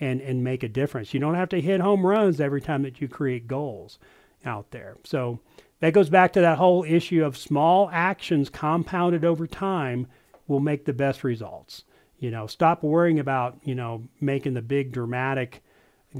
and, 0.00 0.20
and 0.20 0.44
make 0.44 0.62
a 0.62 0.68
difference. 0.68 1.14
You 1.14 1.20
don't 1.20 1.36
have 1.36 1.48
to 1.50 1.60
hit 1.60 1.80
home 1.80 2.04
runs 2.04 2.40
every 2.40 2.60
time 2.60 2.82
that 2.82 3.00
you 3.00 3.08
create 3.08 3.46
goals 3.46 3.98
out 4.44 4.70
there. 4.70 4.96
So 5.04 5.40
that 5.84 5.92
goes 5.92 6.08
back 6.08 6.32
to 6.32 6.40
that 6.40 6.58
whole 6.58 6.84
issue 6.84 7.24
of 7.24 7.36
small 7.36 7.90
actions 7.92 8.48
compounded 8.48 9.24
over 9.24 9.46
time 9.46 10.06
will 10.46 10.60
make 10.60 10.84
the 10.84 10.92
best 10.92 11.24
results. 11.24 11.84
You 12.18 12.30
know, 12.30 12.46
stop 12.46 12.82
worrying 12.82 13.18
about, 13.18 13.58
you 13.64 13.74
know, 13.74 14.04
making 14.20 14.54
the 14.54 14.62
big 14.62 14.92
dramatic 14.92 15.62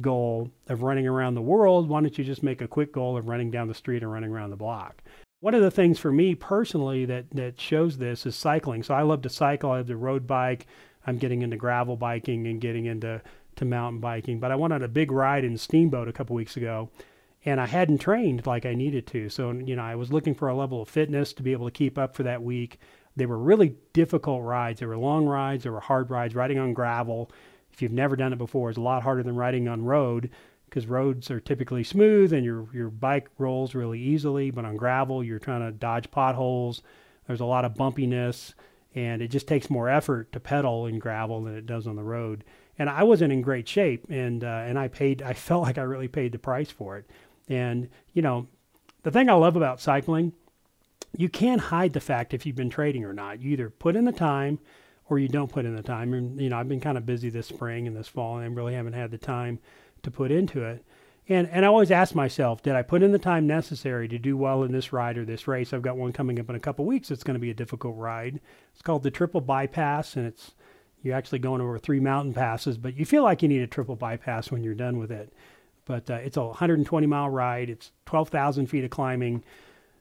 goal 0.01 0.51
of 0.69 0.83
running 0.83 1.07
around 1.07 1.35
the 1.35 1.43
world. 1.43 1.89
Why 1.89 2.01
don't 2.01 2.19
you 2.19 2.25
just 2.25 2.43
make 2.43 2.61
a 2.61 2.69
quick 2.69 2.93
goal 2.93 3.17
of 3.17 3.29
running 3.29 3.51
down 3.51 3.69
the 3.69 3.75
street 3.75 4.03
and 4.03 4.13
running 4.13 4.31
around 4.31 4.51
the 4.51 4.57
block? 4.57 5.03
one 5.45 5.55
of 5.55 5.61
the 5.61 5.71
things 5.71 5.99
for 5.99 6.11
me 6.11 6.35
personally 6.35 7.05
that 7.05 7.27
that 7.33 7.61
shows 7.61 7.99
this 7.99 8.25
is 8.25 8.35
cycling. 8.35 8.83
So 8.83 8.95
I 8.95 9.03
love 9.03 9.21
to 9.23 9.29
cycle. 9.29 9.73
I 9.73 9.77
have 9.77 9.87
the 9.87 9.95
road 9.95 10.27
bike. 10.27 10.67
I'm 11.07 11.19
getting 11.19 11.43
into 11.43 11.59
gravel 11.59 11.99
biking 11.99 12.47
and 12.47 12.63
getting 12.63 12.87
into 12.87 13.21
to 13.57 13.65
mountain 13.67 14.01
biking. 14.01 14.41
But 14.41 14.53
I 14.53 14.57
went 14.57 14.73
on 14.73 14.83
a 14.83 14.89
big 14.89 15.13
ride 15.13 15.45
in 15.45 15.59
Steamboat 15.59 16.09
a 16.09 16.15
couple 16.15 16.35
weeks 16.35 16.57
ago, 16.57 16.89
and 17.45 17.61
I 17.61 17.67
hadn't 17.67 17.99
trained 17.99 18.47
like 18.47 18.65
I 18.65 18.75
needed 18.75 19.07
to. 19.09 19.29
So 19.29 19.53
you 19.53 19.77
know 19.77 19.83
I 19.83 19.95
was 19.95 20.13
looking 20.13 20.35
for 20.35 20.49
a 20.49 20.57
level 20.57 20.83
of 20.83 20.89
fitness 20.89 21.33
to 21.35 21.43
be 21.43 21.53
able 21.53 21.67
to 21.67 21.73
keep 21.73 21.99
up 21.99 22.15
for 22.15 22.23
that 22.23 22.43
week. 22.43 22.79
They 23.17 23.27
were 23.27 23.39
really 23.39 23.77
difficult 23.93 24.43
rides. 24.43 24.81
They 24.81 24.87
were 24.87 24.97
long 24.97 25.27
rides. 25.27 25.65
They 25.65 25.71
were 25.71 25.81
hard 25.81 26.11
rides. 26.11 26.35
Riding 26.35 26.59
on 26.59 26.73
gravel, 26.73 27.31
if 27.73 27.81
you've 27.81 27.93
never 27.93 28.17
done 28.17 28.33
it 28.33 28.39
before, 28.39 28.71
is 28.71 28.77
a 28.77 28.83
lot 28.83 29.03
harder 29.03 29.23
than 29.23 29.37
riding 29.37 29.69
on 29.69 29.85
road 29.85 30.31
because 30.75 30.87
roads 30.87 31.31
are 31.31 31.39
typically 31.39 31.85
smooth 31.85 32.33
and 32.33 32.45
your 32.45 32.67
your 32.73 32.91
bike 32.91 33.29
rolls 33.39 33.75
really 33.75 34.01
easily. 34.01 34.51
But 34.51 34.65
on 34.65 34.77
gravel, 34.77 35.23
you're 35.23 35.39
trying 35.39 35.61
to 35.61 35.71
dodge 35.71 36.11
potholes. 36.11 36.83
There's 37.27 37.41
a 37.41 37.47
lot 37.47 37.65
of 37.65 37.75
bumpiness, 37.75 38.55
and 38.95 39.23
it 39.23 39.29
just 39.29 39.47
takes 39.47 39.71
more 39.71 39.89
effort 39.89 40.33
to 40.33 40.41
pedal 40.41 40.87
in 40.87 40.99
gravel 40.99 41.43
than 41.43 41.57
it 41.57 41.67
does 41.67 41.87
on 41.87 41.97
the 41.97 42.03
road. 42.03 42.45
And 42.77 42.91
I 42.91 43.05
wasn't 43.05 43.33
in 43.33 43.41
great 43.41 43.69
shape, 43.69 44.07
and 44.11 44.43
uh, 44.43 44.65
and 44.67 44.79
I 44.79 44.89
paid. 44.89 45.23
I 45.31 45.35
felt 45.35 45.63
like 45.63 45.79
I 45.79 45.83
really 45.83 46.09
paid 46.09 46.33
the 46.33 46.39
price 46.39 46.71
for 46.71 46.99
it. 46.99 47.09
And 47.49 47.89
you 48.13 48.23
know, 48.23 48.47
the 49.03 49.11
thing 49.11 49.29
I 49.29 49.35
love 49.35 49.57
about 49.57 49.81
cycling, 49.81 50.33
you 51.17 51.29
can't 51.29 51.61
hide 51.61 51.93
the 51.93 52.01
fact 52.01 52.35
if 52.35 52.45
you've 52.47 52.57
been 52.57 52.71
trading 52.71 53.05
or 53.05 53.13
not. 53.13 53.41
You 53.41 53.53
either 53.53 53.71
put 53.71 53.97
in 53.97 54.05
the 54.05 54.13
time 54.13 54.59
or 55.09 55.19
you 55.19 55.29
don't 55.29 55.53
put 55.53 55.67
in 55.67 55.77
the 55.77 55.83
time. 55.83 56.15
And 56.15 56.41
you 56.41 56.49
know, 56.49 56.59
I've 56.59 56.69
been 56.69 56.81
kind 56.81 56.99
of 56.99 57.07
busy 57.07 57.31
this 57.31 57.49
spring 57.49 57.87
and 57.87 57.97
this 57.97 58.09
fall, 58.09 58.37
and 58.37 58.45
I 58.45 58.49
really 58.49 58.75
haven't 58.75 58.95
had 58.95 59.11
the 59.11 59.19
time 59.19 59.59
to 60.03 60.11
put 60.11 60.31
into 60.31 60.63
it. 60.63 60.85
And 61.29 61.49
and 61.49 61.65
I 61.65 61.69
always 61.69 61.91
ask 61.91 62.15
myself, 62.15 62.63
did 62.63 62.75
I 62.75 62.83
put 62.83 63.03
in 63.03 63.13
the 63.13 63.19
time 63.19 63.47
necessary 63.47 64.09
to 64.09 64.19
do 64.19 64.37
well 64.37 64.63
in 64.63 64.73
this 64.73 64.93
ride 64.93 65.19
or 65.19 65.25
this 65.25 65.49
race? 65.49 65.73
I've 65.73 65.83
got 65.83 65.97
one 65.97 66.13
coming 66.13 66.39
up 66.39 66.51
in 66.51 66.57
a 66.57 66.61
couple 66.61 66.85
weeks. 66.85 67.11
It's 67.11 67.25
going 67.25 67.35
to 67.35 67.41
be 67.41 67.51
a 67.51 67.55
difficult 67.55 67.97
ride. 67.97 68.41
It's 68.73 68.83
called 68.83 69.03
the 69.03 69.11
Triple 69.11 69.41
Bypass, 69.41 70.17
and 70.17 70.27
it's 70.27 70.53
you're 71.05 71.15
actually 71.15 71.39
going 71.39 71.61
over 71.61 71.79
three 71.79 72.01
mountain 72.01 72.33
passes, 72.33 72.79
but 72.79 72.97
you 72.97 73.05
feel 73.05 73.23
like 73.23 73.43
you 73.43 73.49
need 73.49 73.61
a 73.61 73.67
triple 73.67 73.95
bypass 73.95 74.51
when 74.51 74.65
you're 74.65 74.75
done 74.75 74.99
with 74.99 75.13
it. 75.13 75.33
But 75.85 76.11
uh, 76.11 76.15
it's 76.15 76.37
a 76.37 76.45
120 76.45 77.07
mile 77.07 77.29
ride. 77.29 77.71
It's 77.71 77.93
12,000 78.07 78.67
feet 78.67 78.85
of 78.85 78.91
climbing. 78.91 79.45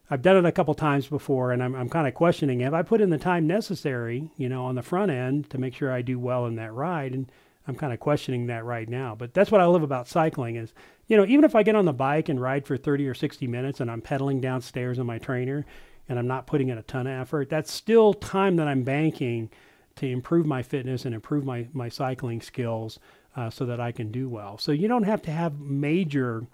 I've 0.10 0.22
done 0.22 0.38
it 0.38 0.46
a 0.46 0.52
couple 0.52 0.74
times 0.74 1.08
before, 1.08 1.52
and 1.52 1.63
I'm, 1.63 1.75
I'm 1.75 1.90
kind 1.90 2.08
of 2.08 2.13
questioning 2.13 2.60
have 2.60 2.74
I 2.74 2.82
put 2.82 3.02
in 3.02 3.10
the 3.10 3.18
time 3.18 3.48
necessary, 3.48 4.30
you 4.38 4.50
know, 4.50 4.66
on 4.66 4.75
the 4.75 4.82
front 4.82 5.12
end 5.12 5.50
to 5.50 5.58
make 5.58 5.74
sure 5.74 5.92
I 5.92 6.02
do 6.02 6.20
well 6.20 6.46
in 6.46 6.56
that 6.56 6.74
ride. 6.74 7.13
And 7.13 7.32
I'm 7.68 7.75
kind 7.75 7.94
of 7.94 8.00
questioning 8.00 8.48
that 8.48 8.66
right 8.66 8.88
now. 8.88 9.16
But 9.16 9.34
that's 9.34 9.52
what 9.52 9.62
I 9.62 9.66
love 9.66 9.84
about 9.84 10.08
cycling 10.08 10.58
is, 10.58 10.74
you 11.08 11.16
know, 11.16 11.25
even 11.25 11.46
if 11.46 11.56
I 11.56 11.63
get 11.63 11.75
on 11.75 11.86
the 11.86 11.94
bike 11.94 12.30
and 12.30 12.40
ride 12.40 12.66
for 12.66 12.78
30 12.78 13.08
or 13.08 13.13
60 13.13 13.48
minutes 13.48 13.80
and 13.80 13.90
I'm 13.90 14.02
pedaling 14.02 14.42
downstairs 14.42 15.00
in 15.00 15.06
my 15.06 15.18
trainer 15.18 15.66
and 16.10 16.20
I'm 16.20 16.28
not 16.28 16.48
putting 16.48 16.70
in 16.70 16.78
a 16.78 16.84
ton 16.84 17.08
of 17.08 17.22
effort, 17.22 17.50
that's 17.50 17.72
still 17.72 18.13
time 18.13 18.58
that 18.58 18.68
I'm 18.68 18.84
banking 18.84 19.50
to 19.96 20.08
improve 20.08 20.46
my 20.46 20.62
fitness 20.62 21.06
and 21.06 21.16
improve 21.16 21.46
my, 21.46 21.68
my 21.72 21.88
cycling 21.88 22.42
skills 22.42 23.00
uh, 23.36 23.50
so 23.50 23.66
that 23.66 23.80
I 23.80 23.92
can 23.92 24.12
do 24.12 24.30
well. 24.30 24.58
So 24.58 24.72
you 24.72 24.88
don't 24.88 25.04
have 25.04 25.22
to 25.24 25.32
have 25.32 25.60
major 25.60 26.46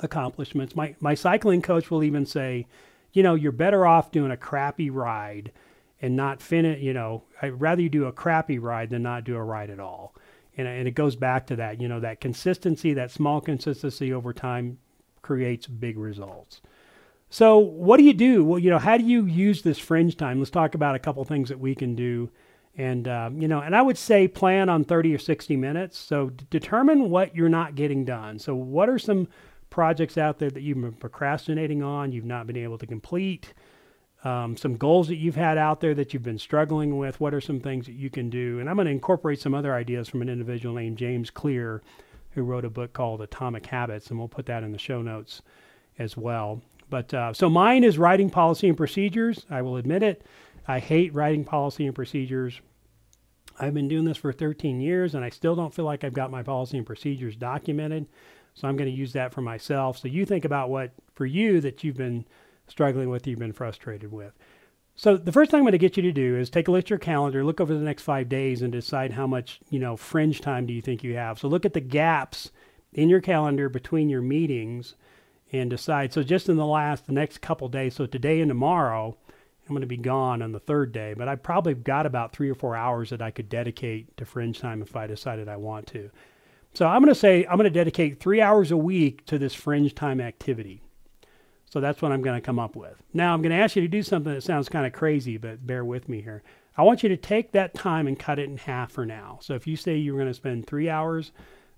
accomplishments. 0.00 0.76
My, 0.76 0.94
my 1.00 1.14
cycling 1.14 1.62
coach 1.62 1.90
will 1.90 2.04
even 2.04 2.26
say, 2.26 2.66
you 3.12 3.22
know, 3.22 3.34
you're 3.34 3.52
better 3.52 3.86
off 3.86 4.12
doing 4.12 4.30
a 4.30 4.36
crappy 4.36 4.90
ride 4.90 5.52
and 6.00 6.14
not 6.14 6.40
finish, 6.40 6.80
you 6.80 6.92
know, 6.92 7.24
I'd 7.42 7.60
rather 7.60 7.82
you 7.82 7.88
do 7.88 8.04
a 8.04 8.12
crappy 8.12 8.58
ride 8.58 8.90
than 8.90 9.02
not 9.02 9.24
do 9.24 9.36
a 9.36 9.42
ride 9.42 9.70
at 9.70 9.80
all. 9.80 10.14
And, 10.56 10.68
and 10.68 10.86
it 10.86 10.92
goes 10.92 11.16
back 11.16 11.46
to 11.48 11.56
that, 11.56 11.80
you 11.80 11.88
know, 11.88 12.00
that 12.00 12.20
consistency, 12.20 12.94
that 12.94 13.10
small 13.10 13.40
consistency 13.40 14.12
over 14.12 14.32
time 14.32 14.78
creates 15.22 15.66
big 15.66 15.98
results. 15.98 16.60
So, 17.30 17.58
what 17.58 17.98
do 17.98 18.04
you 18.04 18.14
do? 18.14 18.44
Well, 18.44 18.58
you 18.58 18.70
know, 18.70 18.78
how 18.78 18.96
do 18.96 19.04
you 19.04 19.26
use 19.26 19.62
this 19.62 19.78
fringe 19.78 20.16
time? 20.16 20.38
Let's 20.38 20.50
talk 20.50 20.74
about 20.74 20.94
a 20.94 20.98
couple 20.98 21.24
things 21.24 21.50
that 21.50 21.60
we 21.60 21.74
can 21.74 21.94
do. 21.94 22.30
And, 22.78 23.08
um, 23.08 23.42
you 23.42 23.48
know, 23.48 23.60
and 23.60 23.74
I 23.74 23.82
would 23.82 23.98
say 23.98 24.28
plan 24.28 24.68
on 24.68 24.84
30 24.84 25.12
or 25.12 25.18
60 25.18 25.56
minutes. 25.56 25.98
So, 25.98 26.30
determine 26.48 27.10
what 27.10 27.34
you're 27.34 27.48
not 27.48 27.74
getting 27.74 28.04
done. 28.04 28.38
So, 28.38 28.54
what 28.54 28.88
are 28.88 29.00
some 29.00 29.26
projects 29.68 30.16
out 30.16 30.38
there 30.38 30.50
that 30.50 30.62
you've 30.62 30.80
been 30.80 30.92
procrastinating 30.92 31.82
on, 31.82 32.12
you've 32.12 32.24
not 32.24 32.46
been 32.46 32.56
able 32.56 32.78
to 32.78 32.86
complete? 32.86 33.52
Um, 34.24 34.56
some 34.56 34.76
goals 34.76 35.08
that 35.08 35.16
you've 35.16 35.36
had 35.36 35.58
out 35.58 35.80
there 35.80 35.94
that 35.94 36.12
you've 36.14 36.22
been 36.22 36.38
struggling 36.38 36.98
with. 36.98 37.20
What 37.20 37.34
are 37.34 37.40
some 37.40 37.60
things 37.60 37.86
that 37.86 37.94
you 37.94 38.10
can 38.10 38.30
do? 38.30 38.60
And 38.60 38.68
I'm 38.68 38.76
going 38.76 38.86
to 38.86 38.92
incorporate 38.92 39.40
some 39.40 39.54
other 39.54 39.74
ideas 39.74 40.08
from 40.08 40.22
an 40.22 40.28
individual 40.28 40.74
named 40.74 40.98
James 40.98 41.30
Clear, 41.30 41.82
who 42.30 42.42
wrote 42.42 42.64
a 42.64 42.70
book 42.70 42.92
called 42.92 43.22
Atomic 43.22 43.66
Habits, 43.66 44.08
and 44.08 44.18
we'll 44.18 44.28
put 44.28 44.46
that 44.46 44.62
in 44.62 44.72
the 44.72 44.78
show 44.78 45.02
notes 45.02 45.42
as 45.98 46.16
well. 46.16 46.62
But 46.90 47.12
uh, 47.12 47.32
so 47.32 47.50
mine 47.50 47.84
is 47.84 47.98
writing 47.98 48.30
policy 48.30 48.68
and 48.68 48.76
procedures. 48.76 49.46
I 49.50 49.62
will 49.62 49.76
admit 49.76 50.02
it. 50.02 50.24
I 50.66 50.78
hate 50.78 51.14
writing 51.14 51.44
policy 51.44 51.86
and 51.86 51.94
procedures. 51.94 52.60
I've 53.58 53.74
been 53.74 53.88
doing 53.88 54.04
this 54.04 54.16
for 54.16 54.32
13 54.32 54.80
years 54.80 55.14
and 55.14 55.24
I 55.24 55.30
still 55.30 55.56
don't 55.56 55.74
feel 55.74 55.84
like 55.84 56.04
I've 56.04 56.12
got 56.12 56.30
my 56.30 56.42
policy 56.42 56.76
and 56.76 56.86
procedures 56.86 57.36
documented. 57.36 58.06
So 58.54 58.68
I'm 58.68 58.76
going 58.76 58.90
to 58.90 58.96
use 58.96 59.12
that 59.12 59.32
for 59.32 59.40
myself. 59.40 59.98
So 59.98 60.08
you 60.08 60.24
think 60.24 60.44
about 60.44 60.70
what 60.70 60.92
for 61.14 61.26
you 61.26 61.60
that 61.60 61.84
you've 61.84 61.96
been 61.96 62.24
struggling 62.66 63.08
with, 63.08 63.26
you've 63.26 63.38
been 63.38 63.52
frustrated 63.52 64.12
with. 64.12 64.32
So 64.96 65.16
the 65.16 65.30
first 65.30 65.52
thing 65.52 65.58
I'm 65.58 65.64
going 65.64 65.72
to 65.72 65.78
get 65.78 65.96
you 65.96 66.02
to 66.02 66.12
do 66.12 66.36
is 66.36 66.50
take 66.50 66.66
a 66.66 66.72
look 66.72 66.86
at 66.86 66.90
your 66.90 66.98
calendar, 66.98 67.44
look 67.44 67.60
over 67.60 67.72
the 67.72 67.80
next 67.80 68.02
five 68.02 68.28
days, 68.28 68.62
and 68.62 68.72
decide 68.72 69.12
how 69.12 69.28
much 69.28 69.60
you 69.70 69.78
know 69.78 69.96
fringe 69.96 70.40
time 70.40 70.66
do 70.66 70.72
you 70.72 70.82
think 70.82 71.04
you 71.04 71.14
have. 71.14 71.38
So 71.38 71.46
look 71.46 71.64
at 71.64 71.72
the 71.72 71.80
gaps 71.80 72.50
in 72.92 73.08
your 73.08 73.20
calendar 73.20 73.68
between 73.68 74.08
your 74.08 74.22
meetings 74.22 74.96
and 75.52 75.70
decide. 75.70 76.12
So 76.12 76.24
just 76.24 76.48
in 76.48 76.56
the 76.56 76.66
last, 76.66 77.06
the 77.06 77.12
next 77.12 77.40
couple 77.40 77.68
days, 77.68 77.94
so 77.94 78.06
today 78.06 78.40
and 78.40 78.50
tomorrow, 78.50 79.16
I'm 79.68 79.74
going 79.74 79.82
to 79.82 79.86
be 79.86 79.96
gone 79.96 80.40
on 80.40 80.52
the 80.52 80.60
third 80.60 80.92
day, 80.92 81.14
but 81.14 81.28
I 81.28 81.36
probably 81.36 81.74
got 81.74 82.06
about 82.06 82.32
three 82.32 82.50
or 82.50 82.54
four 82.54 82.74
hours 82.74 83.10
that 83.10 83.20
I 83.20 83.30
could 83.30 83.48
dedicate 83.48 84.16
to 84.16 84.24
fringe 84.24 84.60
time 84.60 84.80
if 84.80 84.96
I 84.96 85.06
decided 85.06 85.48
I 85.48 85.56
want 85.56 85.86
to. 85.88 86.10
So 86.74 86.86
I'm 86.86 87.02
going 87.02 87.12
to 87.12 87.18
say 87.18 87.44
I'm 87.44 87.56
going 87.56 87.64
to 87.64 87.70
dedicate 87.70 88.20
three 88.20 88.40
hours 88.40 88.70
a 88.70 88.76
week 88.76 89.26
to 89.26 89.38
this 89.38 89.54
fringe 89.54 89.94
time 89.94 90.20
activity. 90.20 90.80
So 91.70 91.80
that's 91.80 92.00
what 92.00 92.12
I'm 92.12 92.22
going 92.22 92.40
to 92.40 92.44
come 92.44 92.58
up 92.58 92.76
with. 92.76 93.02
Now 93.12 93.34
I'm 93.34 93.42
going 93.42 93.50
to 93.50 93.62
ask 93.62 93.76
you 93.76 93.82
to 93.82 93.88
do 93.88 94.02
something 94.02 94.32
that 94.32 94.42
sounds 94.42 94.68
kind 94.68 94.86
of 94.86 94.92
crazy, 94.92 95.36
but 95.36 95.66
bear 95.66 95.84
with 95.84 96.08
me 96.08 96.22
here. 96.22 96.42
I 96.76 96.82
want 96.82 97.02
you 97.02 97.08
to 97.10 97.16
take 97.16 97.52
that 97.52 97.74
time 97.74 98.06
and 98.06 98.18
cut 98.18 98.38
it 98.38 98.48
in 98.48 98.56
half 98.56 98.92
for 98.92 99.04
now. 99.04 99.38
So 99.42 99.54
if 99.54 99.66
you 99.66 99.76
say 99.76 99.96
you're 99.96 100.16
going 100.16 100.28
to 100.28 100.34
spend 100.34 100.66
three 100.66 100.88
hours 100.88 101.32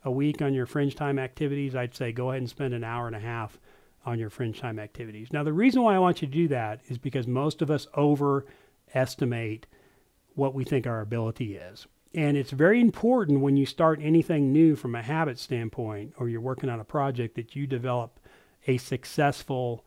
a 0.05 0.11
week 0.11 0.43
on 0.43 0.55
your 0.55 0.67
fringe 0.67 0.95
time 0.95 1.19
activities, 1.19 1.75
I'd 1.75 1.95
say 1.95 2.13
go 2.13 2.31
ahead 2.31 2.43
and 2.43 2.51
spend 2.51 2.75
an 2.75 2.85
hour 2.85 3.07
and 3.07 3.17
a 3.17 3.21
half 3.21 3.59
on 4.05 4.19
your 4.19 4.31
fringe 4.31 4.61
time 4.61 4.79
activities. 4.79 5.33
Now, 5.33 5.43
the 5.43 5.53
reason 5.53 5.83
why 5.83 5.95
I 5.95 5.99
want 5.99 6.23
you 6.23 6.29
to 6.29 6.33
do 6.33 6.49
that 6.49 6.81
is 6.89 6.99
because 6.99 7.27
most 7.27 7.63
of 7.63 7.71
us 7.71 7.87
overestimate 7.97 9.67
what 10.35 10.55
we 10.55 10.65
think 10.65 10.87
our 10.87 11.01
ability 11.01 11.57
is. 11.57 11.87
And 12.15 12.37
it's 12.37 12.51
very 12.51 12.81
important 12.81 13.41
when 13.41 13.57
you 13.57 13.67
start 13.67 14.01
anything 14.03 14.53
new 14.53 14.75
from 14.75 14.95
a 14.95 15.03
habit 15.03 15.39
standpoint 15.39 16.15
or 16.19 16.29
you're 16.29 16.41
working 16.41 16.69
on 16.69 16.81
a 16.81 16.85
project 16.85 17.37
that 17.37 17.55
you 17.55 17.67
develop 17.67 18.19
a 18.67 18.79
successful 18.79 19.85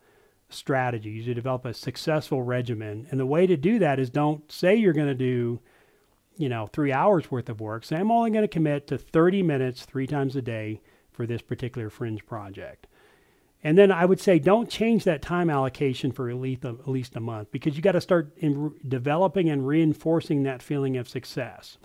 strategy. 0.49 1.09
You 1.09 1.33
develop 1.33 1.65
a 1.65 1.73
successful 1.73 2.43
regimen. 2.43 3.07
And 3.11 3.19
the 3.19 3.25
way 3.25 3.47
to 3.47 3.57
do 3.57 3.79
that 3.79 3.99
is 3.99 4.09
don't 4.09 4.49
say 4.51 4.75
you're 4.75 4.93
going 4.93 5.07
to 5.07 5.15
do 5.15 5.59
you 6.37 6.49
know, 6.49 6.67
three 6.67 6.91
hours 6.91 7.29
worth 7.29 7.49
of 7.49 7.61
work. 7.61 7.83
Say, 7.83 7.95
I'm 7.95 8.11
only 8.11 8.31
going 8.31 8.43
to 8.43 8.47
commit 8.47 8.87
to 8.87 8.97
30 8.97 9.43
minutes 9.43 9.85
three 9.85 10.07
times 10.07 10.35
a 10.35 10.41
day 10.41 10.81
for 11.11 11.25
this 11.25 11.41
particular 11.41 11.89
fringe 11.89 12.25
project. 12.25 12.87
And 13.63 13.77
then 13.77 13.91
I 13.91 14.03
would 14.03 14.19
say 14.19 14.39
don't 14.39 14.69
change 14.69 15.05
that 15.05 15.21
time 15.21 15.49
allocation 15.49 16.11
for 16.11 16.29
at 16.29 16.35
least 16.35 16.65
a, 16.65 16.69
at 16.69 16.87
least 16.87 17.15
a 17.15 17.21
month 17.21 17.49
because 17.51 17.75
you 17.77 17.81
got 17.81 17.93
to 17.93 18.01
start 18.01 18.33
in 18.37 18.73
developing 18.85 19.49
and 19.49 19.65
reinforcing 19.65 20.43
that 20.43 20.61
feeling 20.61 20.97
of 20.97 21.07
success. 21.07 21.77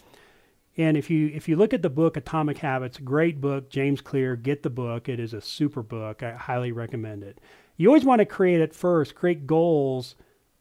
And 0.77 0.97
if 0.97 1.09
you 1.09 1.31
if 1.33 1.49
you 1.49 1.57
look 1.57 1.73
at 1.73 1.83
the 1.83 1.91
book 1.91 2.17
Atomic 2.17 2.59
Habits, 2.59 2.99
great 2.99 3.41
book, 3.41 3.71
James 3.71 4.01
Clear, 4.01 4.35
get 4.37 4.63
the 4.63 4.71
book. 4.71 5.09
It 5.09 5.21
is 5.21 5.35
a 5.35 5.41
super 5.41 5.83
book. 5.83 6.23
I 6.23 6.33
highly 6.33 6.73
recommend 6.73 7.23
it. 7.23 7.41
You 7.77 7.89
always 7.89 8.05
want 8.05 8.21
to 8.21 8.27
create 8.27 8.61
at 8.61 8.75
first, 8.75 9.15
create 9.15 9.47
goals 9.47 10.17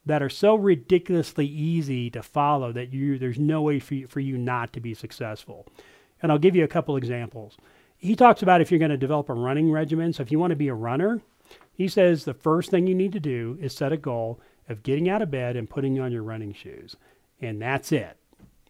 that 0.05 0.23
are 0.23 0.29
so 0.29 0.55
ridiculously 0.55 1.45
easy 1.45 2.09
to 2.11 2.23
follow 2.23 2.71
that 2.71 2.93
you 2.93 3.17
there's 3.17 3.39
no 3.39 3.61
way 3.63 3.79
for 3.79 3.95
you, 3.95 4.07
for 4.07 4.19
you 4.19 4.37
not 4.37 4.71
to 4.73 4.79
be 4.79 4.93
successful. 4.93 5.67
And 6.21 6.31
I'll 6.31 6.39
give 6.39 6.55
you 6.55 6.63
a 6.63 6.67
couple 6.67 6.95
examples. 6.95 7.57
He 7.97 8.15
talks 8.15 8.41
about 8.41 8.61
if 8.61 8.71
you're 8.71 8.79
going 8.79 8.91
to 8.91 8.97
develop 8.97 9.29
a 9.29 9.33
running 9.33 9.71
regimen. 9.71 10.13
So 10.13 10.21
if 10.23 10.31
you 10.31 10.39
want 10.39 10.51
to 10.51 10.55
be 10.55 10.67
a 10.67 10.73
runner, 10.73 11.21
he 11.73 11.87
says 11.87 12.23
the 12.23 12.33
first 12.33 12.69
thing 12.69 12.87
you 12.87 12.95
need 12.95 13.13
to 13.13 13.19
do 13.19 13.57
is 13.61 13.75
set 13.75 13.91
a 13.91 13.97
goal 13.97 14.39
of 14.69 14.83
getting 14.83 15.09
out 15.09 15.21
of 15.21 15.31
bed 15.31 15.55
and 15.55 15.69
putting 15.69 15.99
on 15.99 16.11
your 16.11 16.23
running 16.23 16.53
shoes. 16.53 16.95
And 17.41 17.61
that's 17.61 17.91
it. 17.91 18.17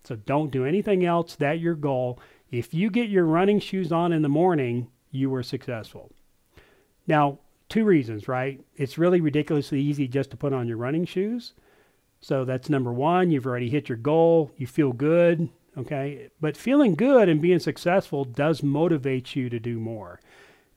So 0.04 0.16
don't 0.16 0.52
do 0.52 0.66
anything 0.66 1.06
else. 1.06 1.36
That 1.36 1.60
your 1.60 1.76
goal. 1.76 2.20
If 2.52 2.74
you 2.74 2.90
get 2.90 3.10
your 3.10 3.26
running 3.26 3.60
shoes 3.60 3.92
on 3.92 4.14
in 4.14 4.22
the 4.22 4.30
morning, 4.30 4.88
you 5.12 5.30
were 5.30 5.44
successful. 5.44 6.12
Now, 7.08 7.40
two 7.68 7.84
reasons, 7.84 8.28
right? 8.28 8.64
It's 8.76 8.98
really 8.98 9.20
ridiculously 9.20 9.82
easy 9.82 10.08
just 10.08 10.32
to 10.32 10.38
put 10.38 10.54
on 10.54 10.68
your 10.68 10.78
running 10.78 11.06
shoes. 11.06 11.54
So 12.22 12.46
that's 12.46 12.70
number 12.70 12.94
one. 12.94 13.32
You've 13.32 13.46
already 13.46 13.70
hit 13.70 13.90
your 13.90 13.98
goal. 13.98 14.52
You 14.58 14.68
feel 14.68 14.94
good. 14.94 15.50
Okay. 15.78 16.30
But 16.42 16.58
feeling 16.58 16.96
good 16.96 17.30
and 17.30 17.42
being 17.42 17.60
successful 17.60 18.26
does 18.26 18.64
motivate 18.64 19.36
you 19.36 19.50
to 19.50 19.60
do 19.60 19.80
more. 19.80 20.20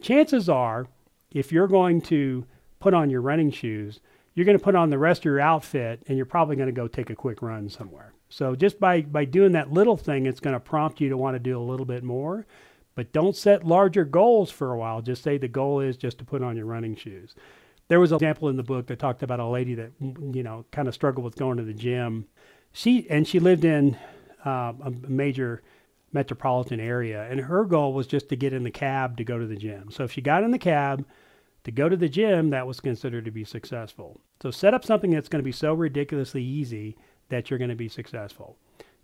Chances 0.02 0.48
are, 0.48 0.86
if 1.30 1.52
you're 1.52 1.68
going 1.68 2.00
to 2.02 2.46
put 2.80 2.94
on 2.94 3.10
your 3.10 3.20
running 3.20 3.50
shoes, 3.50 4.00
you're 4.34 4.46
going 4.46 4.58
to 4.58 4.64
put 4.64 4.74
on 4.74 4.90
the 4.90 4.98
rest 4.98 5.22
of 5.22 5.24
your 5.26 5.40
outfit 5.40 6.02
and 6.06 6.16
you're 6.16 6.26
probably 6.26 6.56
going 6.56 6.68
to 6.68 6.72
go 6.72 6.88
take 6.88 7.10
a 7.10 7.14
quick 7.14 7.42
run 7.42 7.68
somewhere. 7.68 8.12
So 8.28 8.54
just 8.54 8.78
by, 8.78 9.02
by 9.02 9.24
doing 9.24 9.52
that 9.52 9.72
little 9.72 9.96
thing, 9.96 10.26
it's 10.26 10.40
going 10.40 10.54
to 10.54 10.60
prompt 10.60 11.00
you 11.00 11.08
to 11.08 11.16
want 11.16 11.34
to 11.34 11.40
do 11.40 11.58
a 11.58 11.62
little 11.62 11.86
bit 11.86 12.04
more. 12.04 12.46
But 12.94 13.12
don't 13.12 13.36
set 13.36 13.66
larger 13.66 14.04
goals 14.04 14.50
for 14.50 14.72
a 14.72 14.78
while. 14.78 15.00
Just 15.00 15.22
say 15.22 15.38
the 15.38 15.48
goal 15.48 15.80
is 15.80 15.96
just 15.96 16.18
to 16.18 16.24
put 16.24 16.42
on 16.42 16.56
your 16.56 16.66
running 16.66 16.96
shoes. 16.96 17.34
There 17.88 18.00
was 18.00 18.12
an 18.12 18.16
example 18.16 18.48
in 18.48 18.56
the 18.56 18.62
book 18.62 18.86
that 18.86 18.98
talked 18.98 19.22
about 19.22 19.40
a 19.40 19.46
lady 19.46 19.74
that 19.74 19.90
you 20.00 20.42
know 20.42 20.64
kind 20.70 20.86
of 20.86 20.94
struggled 20.94 21.24
with 21.24 21.34
going 21.34 21.56
to 21.56 21.64
the 21.64 21.72
gym. 21.72 22.26
She 22.72 23.08
and 23.10 23.26
she 23.26 23.40
lived 23.40 23.64
in 23.64 23.96
uh, 24.44 24.72
a 24.82 24.90
major 25.08 25.62
metropolitan 26.12 26.80
area, 26.80 27.26
and 27.30 27.40
her 27.40 27.64
goal 27.64 27.92
was 27.92 28.06
just 28.06 28.28
to 28.28 28.36
get 28.36 28.52
in 28.52 28.64
the 28.64 28.70
cab 28.70 29.16
to 29.16 29.24
go 29.24 29.38
to 29.38 29.46
the 29.46 29.56
gym. 29.56 29.90
So 29.90 30.04
if 30.04 30.12
she 30.12 30.20
got 30.20 30.42
in 30.42 30.50
the 30.50 30.58
cab 30.58 31.04
to 31.64 31.70
go 31.70 31.88
to 31.88 31.96
the 31.96 32.08
gym, 32.08 32.50
that 32.50 32.66
was 32.66 32.80
considered 32.80 33.24
to 33.26 33.30
be 33.30 33.44
successful. 33.44 34.20
So 34.42 34.50
set 34.50 34.74
up 34.74 34.84
something 34.84 35.10
that's 35.10 35.28
going 35.28 35.40
to 35.40 35.44
be 35.44 35.52
so 35.52 35.74
ridiculously 35.74 36.42
easy 36.42 36.96
that 37.28 37.48
you're 37.48 37.58
going 37.58 37.70
to 37.70 37.76
be 37.76 37.88
successful. 37.88 38.56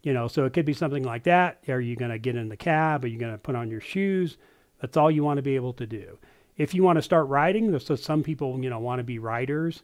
You 0.02 0.12
know, 0.12 0.28
so 0.28 0.44
it 0.44 0.52
could 0.52 0.66
be 0.66 0.72
something 0.72 1.02
like 1.02 1.24
that. 1.24 1.58
Are 1.68 1.80
you 1.80 1.96
going 1.96 2.10
to 2.10 2.18
get 2.18 2.36
in 2.36 2.48
the 2.48 2.56
cab? 2.56 3.04
Are 3.04 3.08
you 3.08 3.18
going 3.18 3.32
to 3.32 3.38
put 3.38 3.56
on 3.56 3.70
your 3.70 3.80
shoes? 3.80 4.36
That's 4.80 4.96
all 4.96 5.10
you 5.10 5.24
want 5.24 5.38
to 5.38 5.42
be 5.42 5.56
able 5.56 5.72
to 5.74 5.86
do. 5.86 6.18
If 6.56 6.74
you 6.74 6.82
want 6.82 6.96
to 6.96 7.02
start 7.02 7.28
writing, 7.28 7.76
so 7.78 7.96
some 7.96 8.22
people, 8.22 8.62
you 8.62 8.70
know, 8.70 8.78
want 8.78 9.00
to 9.00 9.04
be 9.04 9.18
writers, 9.18 9.82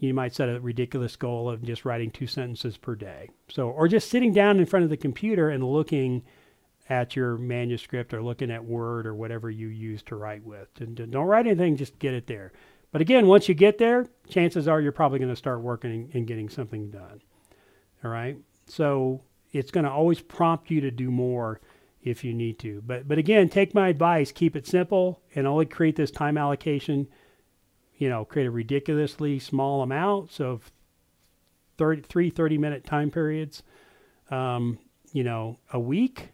you 0.00 0.14
might 0.14 0.34
set 0.34 0.48
a 0.48 0.60
ridiculous 0.60 1.14
goal 1.14 1.48
of 1.48 1.62
just 1.62 1.84
writing 1.84 2.10
two 2.10 2.26
sentences 2.26 2.76
per 2.76 2.94
day. 2.94 3.30
So, 3.48 3.68
or 3.68 3.86
just 3.86 4.10
sitting 4.10 4.32
down 4.32 4.58
in 4.58 4.66
front 4.66 4.84
of 4.84 4.90
the 4.90 4.96
computer 4.96 5.50
and 5.50 5.64
looking 5.64 6.22
at 6.88 7.14
your 7.14 7.36
manuscript 7.36 8.12
or 8.12 8.22
looking 8.22 8.50
at 8.50 8.64
Word 8.64 9.06
or 9.06 9.14
whatever 9.14 9.50
you 9.50 9.68
use 9.68 10.02
to 10.04 10.16
write 10.16 10.44
with. 10.44 10.68
And 10.80 10.96
don't 10.96 11.26
write 11.26 11.46
anything, 11.46 11.76
just 11.76 11.98
get 11.98 12.14
it 12.14 12.26
there. 12.26 12.52
But 12.92 13.00
again, 13.00 13.26
once 13.26 13.48
you 13.48 13.54
get 13.54 13.78
there, 13.78 14.08
chances 14.28 14.66
are 14.66 14.80
you're 14.80 14.90
probably 14.90 15.20
going 15.20 15.30
to 15.30 15.36
start 15.36 15.60
working 15.60 16.10
and 16.12 16.26
getting 16.26 16.48
something 16.48 16.90
done. 16.90 17.22
All 18.02 18.10
right. 18.10 18.36
So 18.66 19.22
it's 19.52 19.70
going 19.70 19.84
to 19.84 19.90
always 19.90 20.20
prompt 20.20 20.70
you 20.70 20.80
to 20.80 20.90
do 20.90 21.10
more 21.10 21.60
if 22.02 22.24
you 22.24 22.32
need 22.34 22.58
to. 22.60 22.82
But 22.84 23.06
but 23.06 23.18
again, 23.18 23.48
take 23.48 23.74
my 23.74 23.88
advice, 23.88 24.32
keep 24.32 24.56
it 24.56 24.66
simple 24.66 25.20
and 25.34 25.46
only 25.46 25.66
create 25.66 25.96
this 25.96 26.10
time 26.10 26.38
allocation, 26.38 27.06
you 28.00 28.08
know, 28.08 28.24
create 28.24 28.46
a 28.46 28.50
ridiculously 28.50 29.38
small 29.38 29.82
amount. 29.82 30.32
So 30.32 30.60
30, 31.76 32.02
three 32.02 32.30
30 32.30 32.58
minute 32.58 32.84
time 32.84 33.10
periods, 33.10 33.62
um, 34.30 34.78
you 35.12 35.22
know, 35.22 35.58
a 35.72 35.78
week 35.78 36.30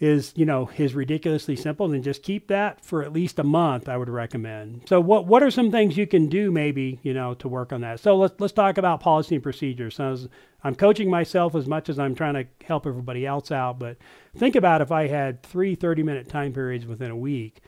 is 0.00 0.32
you 0.34 0.44
know 0.44 0.68
is 0.76 0.92
ridiculously 0.92 1.54
simple 1.54 1.86
then 1.86 2.02
just 2.02 2.24
keep 2.24 2.48
that 2.48 2.84
for 2.84 3.04
at 3.04 3.12
least 3.12 3.38
a 3.38 3.44
month 3.44 3.88
i 3.88 3.96
would 3.96 4.08
recommend. 4.08 4.82
So 4.88 5.00
what 5.00 5.26
what 5.26 5.40
are 5.44 5.52
some 5.52 5.70
things 5.70 5.96
you 5.96 6.06
can 6.06 6.28
do 6.28 6.50
maybe 6.50 6.98
you 7.04 7.14
know 7.14 7.34
to 7.34 7.48
work 7.48 7.72
on 7.72 7.82
that? 7.82 8.00
So 8.00 8.16
let's 8.16 8.34
let's 8.40 8.52
talk 8.52 8.76
about 8.76 8.98
policy 8.98 9.36
and 9.36 9.42
procedures. 9.42 9.94
So 9.94 10.18
i'm 10.64 10.74
coaching 10.74 11.08
myself 11.08 11.54
as 11.54 11.68
much 11.68 11.88
as 11.88 12.00
i'm 12.00 12.16
trying 12.16 12.34
to 12.34 12.44
help 12.66 12.86
everybody 12.88 13.24
else 13.24 13.52
out 13.52 13.78
but 13.78 13.96
think 14.36 14.56
about 14.56 14.80
if 14.80 14.90
i 14.90 15.06
had 15.06 15.42
three 15.44 15.76
30 15.76 16.02
minute 16.02 16.28
time 16.28 16.52
periods 16.52 16.86
within 16.86 17.10
a 17.10 17.16
week 17.16 17.60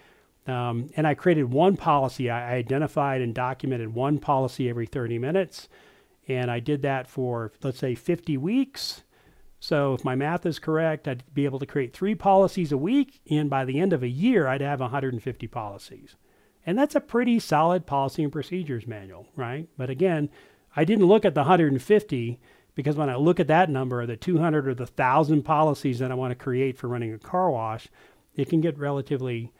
Um, 0.47 0.91
and 0.97 1.07
I 1.07 1.15
created 1.15 1.53
one 1.53 1.76
policy. 1.76 2.31
I 2.31 2.55
identified 2.55 3.21
and 3.21 3.35
documented 3.35 3.95
one 3.95 4.19
policy 4.19 4.69
every 4.69 4.87
30 4.87 5.19
minutes. 5.19 5.69
And 6.29 6.50
I 6.50 6.61
did 6.61 6.83
that 6.83 7.09
for, 7.09 7.53
let's 7.62 7.79
say, 7.79 7.95
50 7.95 8.37
weeks. 8.37 9.03
So 9.59 9.95
if 9.95 10.05
my 10.05 10.15
math 10.15 10.47
is 10.47 10.59
correct, 10.59 11.09
I'd 11.09 11.25
be 11.33 11.45
able 11.45 11.59
to 11.59 11.67
create 11.67 11.93
three 11.93 12.15
policies 12.15 12.73
a 12.73 12.76
week. 12.76 13.21
And 13.31 13.50
by 13.50 13.65
the 13.65 13.81
end 13.81 13.93
of 13.93 14.03
a 14.03 14.09
year, 14.09 14.47
I'd 14.47 14.61
have 14.61 14.81
150 14.81 15.47
policies. 15.49 16.17
And 16.65 16.79
that's 16.79 16.97
a 16.97 17.00
pretty 17.00 17.38
solid 17.38 17.87
policy 17.87 18.25
and 18.25 18.33
procedures 18.33 18.87
manual, 18.87 19.26
right? 19.37 19.69
But 19.76 19.88
again, 19.88 20.29
I 20.75 20.85
didn't 20.85 21.07
look 21.07 21.25
at 21.25 21.35
the 21.35 21.43
150 21.43 22.41
because 22.75 22.97
when 22.97 23.09
I 23.09 23.17
look 23.17 23.41
at 23.41 23.47
that 23.47 23.71
number, 23.71 24.05
the 24.05 24.17
200 24.17 24.69
or 24.69 24.75
the 24.75 24.83
1,000 24.83 25.43
policies 25.43 26.00
that 26.00 26.11
I 26.11 26.15
want 26.15 26.33
to 26.33 26.35
create 26.37 26.76
for 26.76 26.88
running 26.88 27.15
a 27.15 27.19
car 27.19 27.50
wash, 27.50 27.88
it 28.35 28.49
can 28.49 28.61
get 28.61 28.79
relatively, 28.79 29.53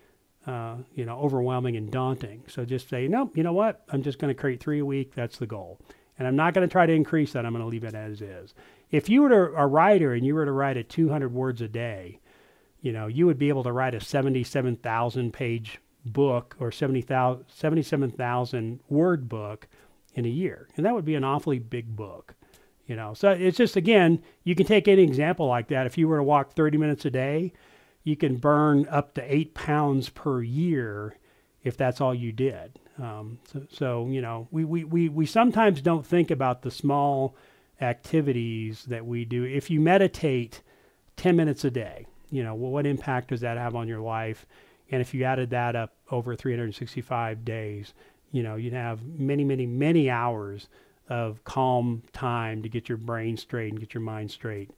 uh, 0.47 0.76
you 0.95 1.05
know, 1.05 1.19
overwhelming 1.19 1.76
and 1.76 1.91
daunting. 1.91 2.45
So 2.47 2.65
just 2.65 2.88
say, 2.88 3.09
nope, 3.09 3.37
you 3.37 3.43
know 3.43 3.53
what? 3.53 3.83
I'm 3.88 4.03
just 4.03 4.19
going 4.19 4.35
to 4.35 4.41
create 4.41 4.61
three 4.61 4.79
a 4.79 4.85
week. 4.85 5.15
That's 5.15 5.38
the 5.38 5.47
goal. 5.47 5.81
And 6.19 6.26
I'm 6.26 6.37
not 6.37 6.55
going 6.55 6.67
to 6.67 6.73
try 6.73 6.87
to 6.87 6.93
increase 6.93 7.33
that. 7.33 7.45
I'm 7.45 7.53
going 7.53 7.65
to 7.65 7.69
leave 7.69 7.85
it 7.85 7.95
as 7.95 8.23
is. 8.23 8.55
If 8.91 9.09
you 9.09 9.23
were 9.23 9.29
to, 9.29 9.55
a 9.57 9.67
writer 9.67 10.12
and 10.12 10.25
you 10.25 10.35
were 10.35 10.45
to 10.45 10.53
write 10.53 10.76
at 10.76 10.88
200 10.88 11.33
words 11.33 11.61
a 11.61 11.69
day, 11.69 12.21
you 12.81 12.93
know, 12.93 13.09
you 13.09 13.26
would 13.26 13.38
be 13.38 13.49
able 13.49 13.65
to 13.65 13.73
write 13.73 13.95
a 13.95 14.00
77,000 14.00 15.33
page 15.33 15.81
book 16.05 16.57
or 16.61 16.71
77,000 16.71 18.81
word 18.88 19.29
book 19.29 19.67
in 20.15 20.25
a 20.25 20.29
year. 20.29 20.69
And 20.76 20.87
that 20.87 20.95
would 20.95 21.05
be 21.05 21.17
an 21.17 21.25
awfully 21.25 21.59
big 21.59 21.97
book. 21.97 22.35
You 22.87 22.95
know, 22.95 23.15
so 23.15 23.31
it's 23.31 23.59
just 23.59 23.75
again, 23.75 24.23
you 24.45 24.55
can 24.55 24.65
take 24.65 24.87
any 24.87 25.03
example 25.03 25.49
like 25.49 25.67
that. 25.69 25.87
If 25.87 25.99
you 25.99 26.07
were 26.07 26.19
to 26.19 26.23
walk 26.23 26.53
30 26.53 26.79
minutes 26.79 27.05
a 27.05 27.11
day, 27.11 27.53
you 28.06 28.14
can 28.14 28.36
burn 28.36 28.86
up 28.88 29.14
to 29.14 29.34
eight 29.34 29.52
pounds 29.52 30.08
per 30.10 30.40
year 30.40 31.16
if 31.64 31.76
that's 31.76 32.00
all 32.00 32.14
you 32.14 32.30
did. 32.30 32.78
Um, 33.02 33.40
so, 33.52 33.66
so, 33.68 34.06
you 34.06 34.22
know, 34.22 34.46
we, 34.52 34.64
we, 34.64 34.84
we, 34.84 35.08
we 35.08 35.26
sometimes 35.26 35.80
don't 35.82 36.06
think 36.06 36.30
about 36.30 36.62
the 36.62 36.70
small 36.70 37.34
activities 37.80 38.84
that 38.84 39.04
we 39.04 39.25
do. 39.25 39.42
If 39.42 39.70
you 39.70 39.80
meditate 39.80 40.62
10 41.16 41.34
minutes 41.34 41.64
a 41.64 41.70
day, 41.70 42.06
you 42.30 42.44
know, 42.44 42.54
what 42.54 42.86
impact 42.86 43.30
does 43.30 43.40
that 43.40 43.58
have 43.58 43.75
on 43.75 43.88
your 43.88 44.00
life? 44.00 44.46
And 44.88 45.00
if 45.02 45.12
you 45.12 45.25
added 45.25 45.50
that 45.50 45.75
up 45.75 45.96
over 46.08 46.36
365 46.36 47.44
days, 47.44 47.92
you 48.30 48.44
know, 48.44 48.54
you'd 48.54 48.72
have 48.72 49.04
many, 49.04 49.42
many, 49.42 49.66
many 49.66 50.08
hours 50.08 50.68
of 51.08 51.42
calm 51.42 52.04
time 52.12 52.62
to 52.62 52.68
get 52.68 52.88
your 52.88 52.98
brain 52.98 53.36
straight 53.36 53.72
and 53.72 53.80
get 53.80 53.94
your 53.94 54.00
mind 54.00 54.30
straight. 54.30 54.70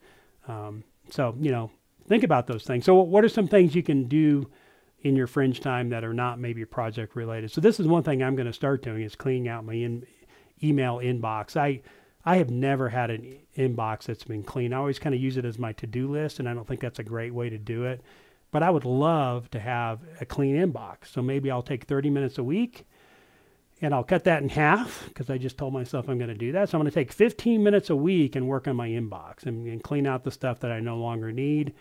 Um, 0.47 0.82
so, 1.11 1.35
you 1.38 1.50
know, 1.50 1.70
think 2.09 2.25
about 2.25 2.47
those 2.47 2.65
things. 2.65 2.85
So, 2.85 2.95
what 2.95 3.25
are 3.25 3.29
some 3.29 3.49
things 3.49 3.75
you 3.75 3.83
can 3.83 4.09
do 4.09 4.50
in 5.03 5.15
your 5.15 5.27
fringe 5.27 5.61
time 5.61 5.91
that 5.91 6.05
are 6.05 6.15
not 6.15 6.38
maybe 6.38 6.65
project 6.65 7.15
related? 7.17 7.50
So, 7.50 7.61
this 7.61 7.79
is 7.79 7.87
one 7.87 8.03
thing 8.03 8.23
I'm 8.23 8.37
going 8.37 8.47
to 8.47 8.53
start 8.53 8.83
doing 8.83 9.03
is 9.03 9.15
cleaning 9.15 9.49
out 9.49 9.65
my 9.65 9.75
in, 9.75 10.07
email 10.62 10.99
inbox. 10.99 11.57
I 11.57 11.83
I 12.25 12.37
have 12.37 12.50
never 12.50 12.88
had 12.88 13.11
an 13.11 13.38
inbox 13.57 14.05
that's 14.05 14.25
been 14.25 14.43
clean. 14.43 14.73
I 14.73 14.77
always 14.77 14.99
kind 14.99 15.15
of 15.15 15.21
use 15.21 15.37
it 15.37 15.45
as 15.45 15.59
my 15.59 15.73
to-do 15.73 16.11
list, 16.11 16.41
and 16.41 16.49
I 16.49 16.55
don't 16.55 16.67
think 16.67 16.81
that's 16.81 16.99
a 16.99 17.05
great 17.05 17.33
way 17.33 17.49
to 17.49 17.59
do 17.59 17.85
it. 17.85 18.03
But 18.50 18.62
I 18.62 18.71
would 18.71 18.85
love 18.85 19.50
to 19.53 19.61
have 19.61 20.00
a 20.21 20.27
clean 20.27 20.57
inbox. 20.57 21.07
So 21.12 21.23
maybe 21.23 21.50
I'll 21.50 21.62
take 21.62 21.85
30 21.85 22.11
minutes 22.11 22.38
a 22.38 22.43
week 22.43 22.87
and 23.81 23.95
I'll 23.95 24.05
cut 24.05 24.25
that 24.25 24.43
in 24.43 24.49
half 24.49 25.05
because 25.09 25.31
I 25.31 25.38
just 25.38 25.57
told 25.57 25.73
myself 25.73 26.09
I'm 26.09 26.19
going 26.19 26.29
to 26.29 26.35
do 26.35 26.53
that. 26.53 26.69
So 26.69 26.79
I'm 26.79 26.83
going 26.83 26.91
to 26.91 26.95
take 26.95 27.12
15 27.12 27.62
minutes 27.62 27.91
a 27.91 27.97
week 27.97 28.37
and 28.37 28.49
work 28.49 28.67
on 28.67 28.77
my 28.77 28.88
inbox 28.88 29.47
and, 29.47 29.67
and, 29.67 29.83
clean 29.83 30.07
out 30.07 30.25
the 30.25 30.31
stuff 30.31 30.61
that 30.61 30.73
I 30.73 30.81
no 30.81 30.97
longer 30.97 31.31
need. 31.31 31.75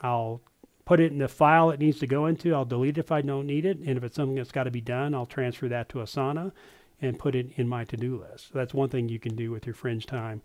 I'll 0.00 0.40
put 0.84 1.00
it 1.00 1.12
in 1.12 1.18
the 1.18 1.28
file 1.28 1.70
it 1.70 1.80
needs 1.80 1.98
to 2.00 2.06
go 2.06 2.26
into. 2.26 2.54
I'll 2.54 2.64
delete 2.64 2.98
it 2.98 3.00
if 3.00 3.12
I 3.12 3.22
don't 3.22 3.46
need 3.46 3.64
it. 3.64 3.78
And 3.78 3.96
if 3.96 4.04
it's 4.04 4.16
something 4.16 4.36
that's 4.36 4.52
got 4.52 4.64
to 4.64 4.70
be 4.70 4.80
done, 4.80 5.14
I'll 5.14 5.26
transfer 5.26 5.68
that 5.68 5.88
to 5.90 5.98
Asana 5.98 6.52
and 7.02 7.18
put 7.18 7.34
it 7.34 7.50
in 7.56 7.68
my 7.68 7.84
to-do 7.84 8.18
list. 8.18 8.48
So 8.48 8.58
that's 8.58 8.72
one 8.72 8.88
thing 8.88 9.08
you 9.08 9.18
can 9.18 9.34
do 9.34 9.50
with 9.50 9.66
your 9.66 9.74
fringe 9.74 10.06
time. 10.06 10.42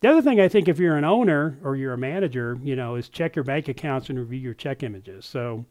The 0.00 0.08
other 0.08 0.22
thing 0.22 0.40
I 0.40 0.48
think 0.48 0.68
if 0.68 0.78
you're 0.78 0.96
an 0.96 1.04
owner 1.04 1.58
or 1.64 1.74
you're 1.74 1.94
a 1.94 1.98
manager, 1.98 2.58
you 2.62 2.76
know, 2.76 2.94
is 2.94 3.08
check 3.08 3.34
your 3.34 3.44
bank 3.44 3.66
accounts 3.68 4.10
and 4.10 4.18
review 4.18 4.38
your 4.38 4.54
check 4.54 4.82
images. 4.82 5.26
So 5.26 5.64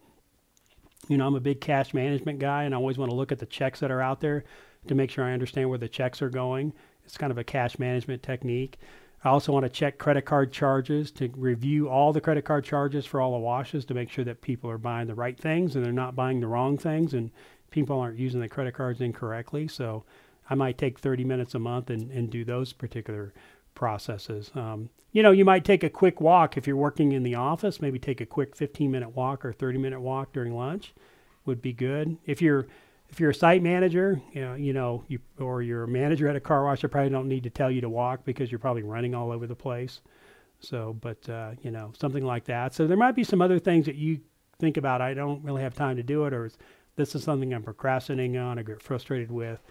you 1.07 1.17
know, 1.17 1.27
I'm 1.27 1.35
a 1.35 1.39
big 1.39 1.61
cash 1.61 1.93
management 1.93 2.39
guy 2.39 2.63
and 2.63 2.73
I 2.73 2.77
always 2.77 2.97
want 2.97 3.11
to 3.11 3.15
look 3.15 3.31
at 3.31 3.39
the 3.39 3.45
checks 3.45 3.79
that 3.79 3.91
are 3.91 4.01
out 4.01 4.19
there 4.19 4.43
to 4.87 4.95
make 4.95 5.11
sure 5.11 5.23
I 5.23 5.33
understand 5.33 5.69
where 5.69 5.77
the 5.77 5.87
checks 5.87 6.21
are 6.21 6.29
going. 6.29 6.73
It's 7.05 7.17
kind 7.17 7.31
of 7.31 7.37
a 7.37 7.43
cash 7.43 7.79
management 7.79 8.23
technique. 8.23 8.77
I 9.23 9.29
also 9.29 9.51
want 9.51 9.63
to 9.63 9.69
check 9.69 9.97
credit 9.97 10.25
card 10.25 10.51
charges 10.51 11.11
to 11.13 11.29
review 11.35 11.89
all 11.89 12.13
the 12.13 12.21
credit 12.21 12.45
card 12.45 12.63
charges 12.63 13.05
for 13.05 13.19
all 13.19 13.31
the 13.31 13.39
washes 13.39 13.83
to 13.85 13.93
make 13.93 14.09
sure 14.09 14.23
that 14.25 14.41
people 14.41 14.69
are 14.69 14.77
buying 14.77 15.07
the 15.07 15.15
right 15.15 15.37
things 15.37 15.75
and 15.75 15.83
they're 15.83 15.91
not 15.91 16.15
buying 16.15 16.39
the 16.39 16.47
wrong 16.47 16.77
things 16.77 17.13
and 17.13 17.31
people 17.71 17.99
aren't 17.99 18.19
using 18.19 18.39
the 18.39 18.47
credit 18.47 18.75
cards 18.75 19.01
incorrectly. 19.01 19.67
So 19.67 20.03
I 20.49 20.55
might 20.55 20.77
take 20.77 20.99
30 20.99 21.23
minutes 21.23 21.55
a 21.55 21.59
month 21.59 21.89
and, 21.89 22.11
and 22.11 22.29
do 22.29 22.45
those 22.45 22.73
particular 22.73 23.33
processes. 23.75 24.51
Um, 24.55 24.89
you 25.11 25.23
know, 25.23 25.31
you 25.31 25.45
might 25.45 25.65
take 25.65 25.83
a 25.83 25.89
quick 25.89 26.21
walk 26.21 26.57
if 26.57 26.67
you're 26.67 26.75
working 26.75 27.11
in 27.11 27.23
the 27.23 27.35
office, 27.35 27.81
maybe 27.81 27.99
take 27.99 28.21
a 28.21 28.25
quick 28.25 28.55
15 28.55 28.91
minute 28.91 29.15
walk 29.15 29.43
or 29.43 29.51
30 29.51 29.79
minute 29.79 29.99
walk 29.99 30.31
during 30.31 30.55
lunch 30.55 30.93
would 31.45 31.61
be 31.61 31.73
good. 31.73 32.17
If 32.25 32.41
you're 32.41 32.67
if 33.09 33.19
you're 33.19 33.29
a 33.29 33.35
site 33.35 33.63
manager, 33.63 34.21
you 34.33 34.41
know, 34.41 34.55
you 34.55 34.73
know, 34.73 35.03
you 35.07 35.19
or 35.39 35.61
you're 35.61 35.83
a 35.83 35.87
manager 35.87 36.27
at 36.27 36.35
a 36.35 36.39
car 36.39 36.63
wash, 36.63 36.83
I 36.83 36.87
probably 36.87 37.09
don't 37.09 37.27
need 37.27 37.43
to 37.43 37.49
tell 37.49 37.71
you 37.71 37.81
to 37.81 37.89
walk 37.89 38.25
because 38.25 38.51
you're 38.51 38.59
probably 38.59 38.83
running 38.83 39.15
all 39.15 39.31
over 39.31 39.47
the 39.47 39.55
place. 39.55 40.01
So, 40.59 40.97
but 41.01 41.27
uh, 41.29 41.51
you 41.61 41.71
know, 41.71 41.93
something 41.97 42.25
like 42.25 42.45
that. 42.45 42.73
So 42.73 42.87
there 42.87 42.97
might 42.97 43.15
be 43.15 43.23
some 43.23 43.41
other 43.41 43.59
things 43.59 43.85
that 43.85 43.95
you 43.95 44.19
think 44.59 44.77
about. 44.77 45.01
I 45.01 45.13
don't 45.13 45.43
really 45.43 45.61
have 45.61 45.73
time 45.73 45.95
to 45.97 46.03
do 46.03 46.25
it, 46.25 46.33
or 46.33 46.49
this 46.95 47.15
is 47.15 47.23
something 47.23 47.53
I'm 47.53 47.63
procrastinating 47.63 48.37
on, 48.37 48.59
or 48.59 48.63
get 48.63 48.81
frustrated 48.81 49.31
with 49.31 49.61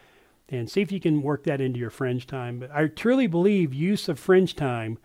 and 0.49 0.71
see 0.71 0.81
if 0.81 0.93
you 0.93 1.01
can 1.01 1.23
work 1.23 1.45
that 1.45 1.61
into 1.61 1.79
your 1.79 1.91
fringe 1.91 2.27
time. 2.27 2.61
But 2.61 2.71
I 2.71 2.87
truly 2.87 3.27
believe 3.27 3.75
use 3.75 4.09
of 4.09 4.19
fringe 4.19 4.55
time 4.55 4.99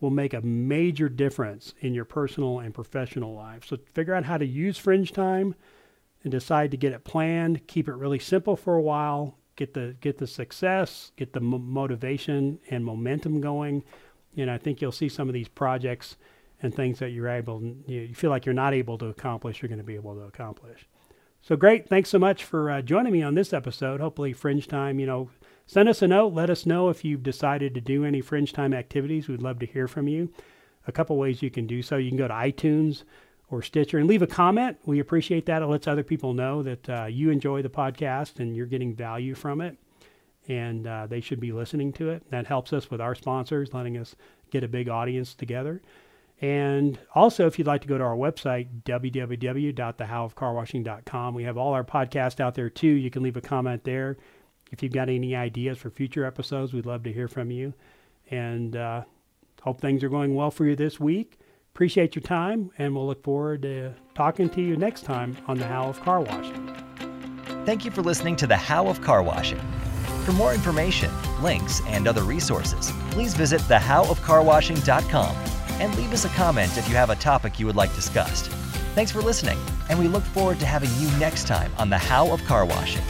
will 0.00 0.10
make 0.10 0.34
a 0.34 0.40
major 0.40 1.08
difference 1.08 1.74
in 1.80 1.94
your 1.94 2.04
personal 2.04 2.60
and 2.60 2.74
professional 2.74 3.34
life. 3.34 3.64
So 3.66 3.78
figure 3.92 4.14
out 4.14 4.24
how 4.24 4.38
to 4.38 4.46
use 4.46 4.78
fringe 4.78 5.12
time 5.12 5.54
and 6.24 6.32
decide 6.32 6.70
to 6.72 6.76
get 6.76 6.92
it 6.92 7.04
planned, 7.04 7.66
keep 7.68 7.86
it 7.86 7.94
really 7.94 8.18
simple 8.18 8.56
for 8.56 8.74
a 8.74 8.82
while, 8.82 9.38
get 9.56 9.74
the 9.74 9.94
get 10.00 10.18
the 10.18 10.26
success, 10.26 11.12
get 11.16 11.32
the 11.32 11.40
motivation 11.40 12.58
and 12.70 12.84
momentum 12.84 13.40
going. 13.40 13.84
And 14.36 14.50
I 14.50 14.58
think 14.58 14.80
you'll 14.80 14.90
see 14.90 15.08
some 15.08 15.28
of 15.28 15.34
these 15.34 15.48
projects 15.48 16.16
and 16.62 16.74
things 16.74 16.98
that 16.98 17.10
you're 17.10 17.28
able 17.28 17.62
you 17.86 18.14
feel 18.14 18.30
like 18.30 18.46
you're 18.46 18.54
not 18.54 18.74
able 18.74 18.98
to 18.98 19.06
accomplish, 19.06 19.62
you're 19.62 19.68
going 19.68 19.78
to 19.78 19.84
be 19.84 19.94
able 19.94 20.14
to 20.14 20.22
accomplish. 20.22 20.88
So 21.42 21.56
great. 21.56 21.86
Thanks 21.86 22.08
so 22.08 22.18
much 22.18 22.42
for 22.42 22.70
uh, 22.70 22.80
joining 22.80 23.12
me 23.12 23.22
on 23.22 23.34
this 23.34 23.52
episode. 23.52 24.00
Hopefully, 24.00 24.32
Fringe 24.32 24.66
Time, 24.66 24.98
you 24.98 25.04
know, 25.04 25.28
send 25.66 25.90
us 25.90 26.00
a 26.00 26.08
note. 26.08 26.32
Let 26.32 26.48
us 26.48 26.64
know 26.64 26.88
if 26.88 27.04
you've 27.04 27.22
decided 27.22 27.74
to 27.74 27.82
do 27.82 28.02
any 28.02 28.22
Fringe 28.22 28.50
Time 28.50 28.72
activities. 28.72 29.28
We'd 29.28 29.42
love 29.42 29.58
to 29.58 29.66
hear 29.66 29.86
from 29.86 30.08
you. 30.08 30.32
A 30.86 30.92
couple 30.92 31.18
ways 31.18 31.42
you 31.42 31.50
can 31.50 31.66
do 31.66 31.82
so. 31.82 31.98
You 31.98 32.08
can 32.08 32.16
go 32.16 32.28
to 32.28 32.34
iTunes 32.34 33.04
or 33.54 33.62
Stitcher 33.62 33.98
and 33.98 34.08
leave 34.08 34.22
a 34.22 34.26
comment. 34.26 34.78
We 34.84 34.98
appreciate 34.98 35.46
that. 35.46 35.62
It 35.62 35.66
lets 35.66 35.86
other 35.86 36.02
people 36.02 36.34
know 36.34 36.62
that 36.62 36.88
uh, 36.88 37.04
you 37.04 37.30
enjoy 37.30 37.62
the 37.62 37.68
podcast 37.68 38.40
and 38.40 38.56
you're 38.56 38.66
getting 38.66 38.94
value 38.94 39.34
from 39.34 39.60
it. 39.60 39.76
And 40.48 40.86
uh, 40.86 41.06
they 41.06 41.20
should 41.20 41.40
be 41.40 41.52
listening 41.52 41.92
to 41.94 42.10
it. 42.10 42.30
That 42.30 42.46
helps 42.46 42.72
us 42.72 42.90
with 42.90 43.00
our 43.00 43.14
sponsors, 43.14 43.72
letting 43.72 43.96
us 43.96 44.16
get 44.50 44.64
a 44.64 44.68
big 44.68 44.88
audience 44.88 45.34
together. 45.34 45.80
And 46.40 46.98
also, 47.14 47.46
if 47.46 47.58
you'd 47.58 47.68
like 47.68 47.82
to 47.82 47.88
go 47.88 47.96
to 47.96 48.04
our 48.04 48.16
website, 48.16 48.66
www.thehowofcarwashing.com, 48.84 51.34
we 51.34 51.44
have 51.44 51.56
all 51.56 51.72
our 51.72 51.84
podcasts 51.84 52.40
out 52.40 52.54
there 52.54 52.68
too. 52.68 52.88
You 52.88 53.10
can 53.10 53.22
leave 53.22 53.36
a 53.36 53.40
comment 53.40 53.84
there. 53.84 54.18
If 54.72 54.82
you've 54.82 54.92
got 54.92 55.08
any 55.08 55.36
ideas 55.36 55.78
for 55.78 55.90
future 55.90 56.24
episodes, 56.24 56.74
we'd 56.74 56.86
love 56.86 57.04
to 57.04 57.12
hear 57.12 57.28
from 57.28 57.52
you. 57.52 57.72
And 58.30 58.74
uh, 58.74 59.04
hope 59.62 59.80
things 59.80 60.02
are 60.02 60.08
going 60.08 60.34
well 60.34 60.50
for 60.50 60.66
you 60.66 60.74
this 60.74 60.98
week. 60.98 61.38
Appreciate 61.74 62.14
your 62.14 62.22
time, 62.22 62.70
and 62.78 62.94
we'll 62.94 63.04
look 63.04 63.24
forward 63.24 63.62
to 63.62 63.92
talking 64.14 64.48
to 64.50 64.60
you 64.62 64.76
next 64.76 65.02
time 65.02 65.36
on 65.48 65.58
The 65.58 65.66
How 65.66 65.88
of 65.88 66.00
Car 66.02 66.20
Washing. 66.20 66.72
Thank 67.66 67.84
you 67.84 67.90
for 67.90 68.00
listening 68.00 68.36
to 68.36 68.46
The 68.46 68.56
How 68.56 68.86
of 68.86 69.00
Car 69.00 69.24
Washing. 69.24 69.58
For 70.24 70.30
more 70.30 70.54
information, 70.54 71.10
links, 71.42 71.80
and 71.88 72.06
other 72.06 72.22
resources, 72.22 72.92
please 73.10 73.34
visit 73.34 73.60
thehowofcarwashing.com 73.62 75.36
and 75.80 75.96
leave 75.96 76.12
us 76.12 76.24
a 76.24 76.28
comment 76.28 76.78
if 76.78 76.88
you 76.88 76.94
have 76.94 77.10
a 77.10 77.16
topic 77.16 77.58
you 77.58 77.66
would 77.66 77.74
like 77.74 77.92
discussed. 77.96 78.46
Thanks 78.94 79.10
for 79.10 79.20
listening, 79.20 79.58
and 79.90 79.98
we 79.98 80.06
look 80.06 80.22
forward 80.22 80.60
to 80.60 80.66
having 80.66 80.90
you 81.00 81.10
next 81.18 81.48
time 81.48 81.72
on 81.76 81.90
The 81.90 81.98
How 81.98 82.30
of 82.30 82.44
Car 82.44 82.64
Washing. 82.64 83.02